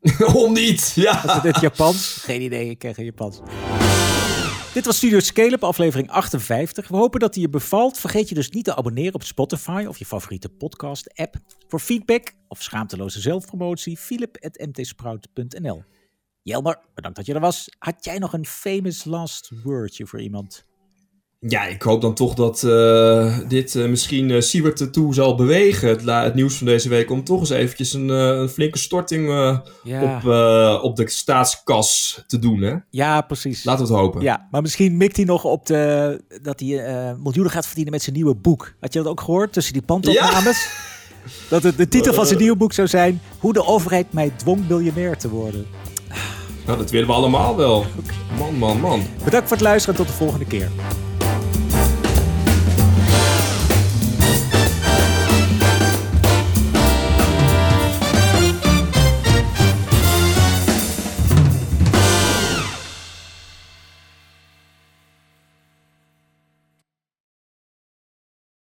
Om 0.34 0.52
niet, 0.52 0.92
ja. 0.94 1.42
In 1.42 1.48
het 1.52 1.60
Japans? 1.60 2.18
Geen 2.22 2.42
idee, 2.42 2.70
ik 2.70 2.78
ken 2.78 2.94
geen 2.94 3.04
Japans. 3.04 3.40
Dit 4.76 4.84
was 4.84 4.96
Studio 4.96 5.20
Scale-up, 5.20 5.64
aflevering 5.64 6.10
58. 6.10 6.88
We 6.88 6.96
hopen 6.96 7.20
dat 7.20 7.32
die 7.32 7.42
je 7.42 7.48
bevalt. 7.48 7.98
Vergeet 7.98 8.28
je 8.28 8.34
dus 8.34 8.50
niet 8.50 8.64
te 8.64 8.76
abonneren 8.76 9.14
op 9.14 9.22
Spotify 9.22 9.84
of 9.88 9.98
je 9.98 10.06
favoriete 10.06 10.48
podcast-app. 10.48 11.36
Voor 11.68 11.80
feedback 11.80 12.32
of 12.48 12.62
schaamteloze 12.62 13.20
zelfpromotie, 13.20 13.96
philip.mtsprout.nl. 13.98 15.84
Jelmer, 16.42 16.78
bedankt 16.94 17.16
dat 17.16 17.26
je 17.26 17.34
er 17.34 17.40
was. 17.40 17.68
Had 17.78 18.04
jij 18.04 18.18
nog 18.18 18.32
een 18.32 18.46
famous 18.46 19.04
last 19.04 19.50
wordje 19.62 20.06
voor 20.06 20.20
iemand? 20.20 20.64
Ja, 21.38 21.64
ik 21.64 21.82
hoop 21.82 22.00
dan 22.00 22.14
toch 22.14 22.34
dat 22.34 22.62
eh, 22.62 23.38
dit 23.48 23.74
eh, 23.74 23.88
misschien 23.88 24.30
eh 24.30 24.40
Siebert 24.40 24.80
ertoe 24.80 25.14
zal 25.14 25.34
bewegen, 25.34 25.88
het, 25.88 26.02
het 26.04 26.34
nieuws 26.34 26.56
van 26.56 26.66
deze 26.66 26.88
week, 26.88 27.10
om 27.10 27.24
toch 27.24 27.40
eens 27.40 27.50
eventjes 27.50 27.92
een, 27.92 28.08
een 28.08 28.48
flinke 28.48 28.78
storting 28.78 29.28
Ja, 29.82 30.16
op, 30.16 30.24
op 30.82 30.96
de 30.96 31.10
staatskas 31.10 32.22
te 32.26 32.38
doen. 32.38 32.60
Hè? 32.62 32.74
ja 32.90 33.20
precies. 33.20 33.64
Laten 33.64 33.86
we 33.86 33.92
het 33.92 34.00
hopen. 34.02 34.22
Ja, 34.22 34.46
maar 34.50 34.62
misschien 34.62 34.96
mikt 34.96 35.16
hij 35.16 35.24
nog 35.24 35.44
op 35.44 35.66
de, 35.66 36.20
dat 36.42 36.60
hij 36.60 37.14
miljoenen 37.18 37.52
gaat 37.52 37.66
verdienen 37.66 37.92
met 37.92 38.02
zijn 38.02 38.16
nieuwe 38.16 38.34
boek. 38.34 38.74
Had 38.80 38.92
je 38.92 38.98
dat 38.98 39.08
ook 39.08 39.20
gehoord 39.20 39.52
tussen 39.52 39.72
die 39.72 39.82
pandopnames? 39.82 40.68
Dat 41.48 41.62
het 41.62 41.76
de 41.76 41.88
titel 41.88 42.14
van 42.14 42.26
zijn 42.26 42.38
nieuwe 42.38 42.56
boek 42.56 42.72
zou 42.72 42.88
zijn... 42.88 43.20
Hoe 43.38 43.52
de 43.52 43.64
overheid 43.64 44.12
mij 44.12 44.30
dwong 44.36 44.68
miljonair 44.68 45.16
te 45.16 45.28
worden. 45.28 45.66
Nou, 46.66 46.78
dat 46.78 46.90
willen 46.90 47.06
we 47.06 47.12
allemaal 47.12 47.56
wel. 47.56 47.84
Man, 48.38 48.54
man, 48.54 48.80
man. 48.80 49.02
Bedankt 49.24 49.48
voor 49.48 49.56
het 49.56 49.66
luisteren 49.66 49.98
en 49.98 50.04
tot 50.04 50.12
de 50.12 50.18
volgende 50.18 50.44
keer. 50.44 50.70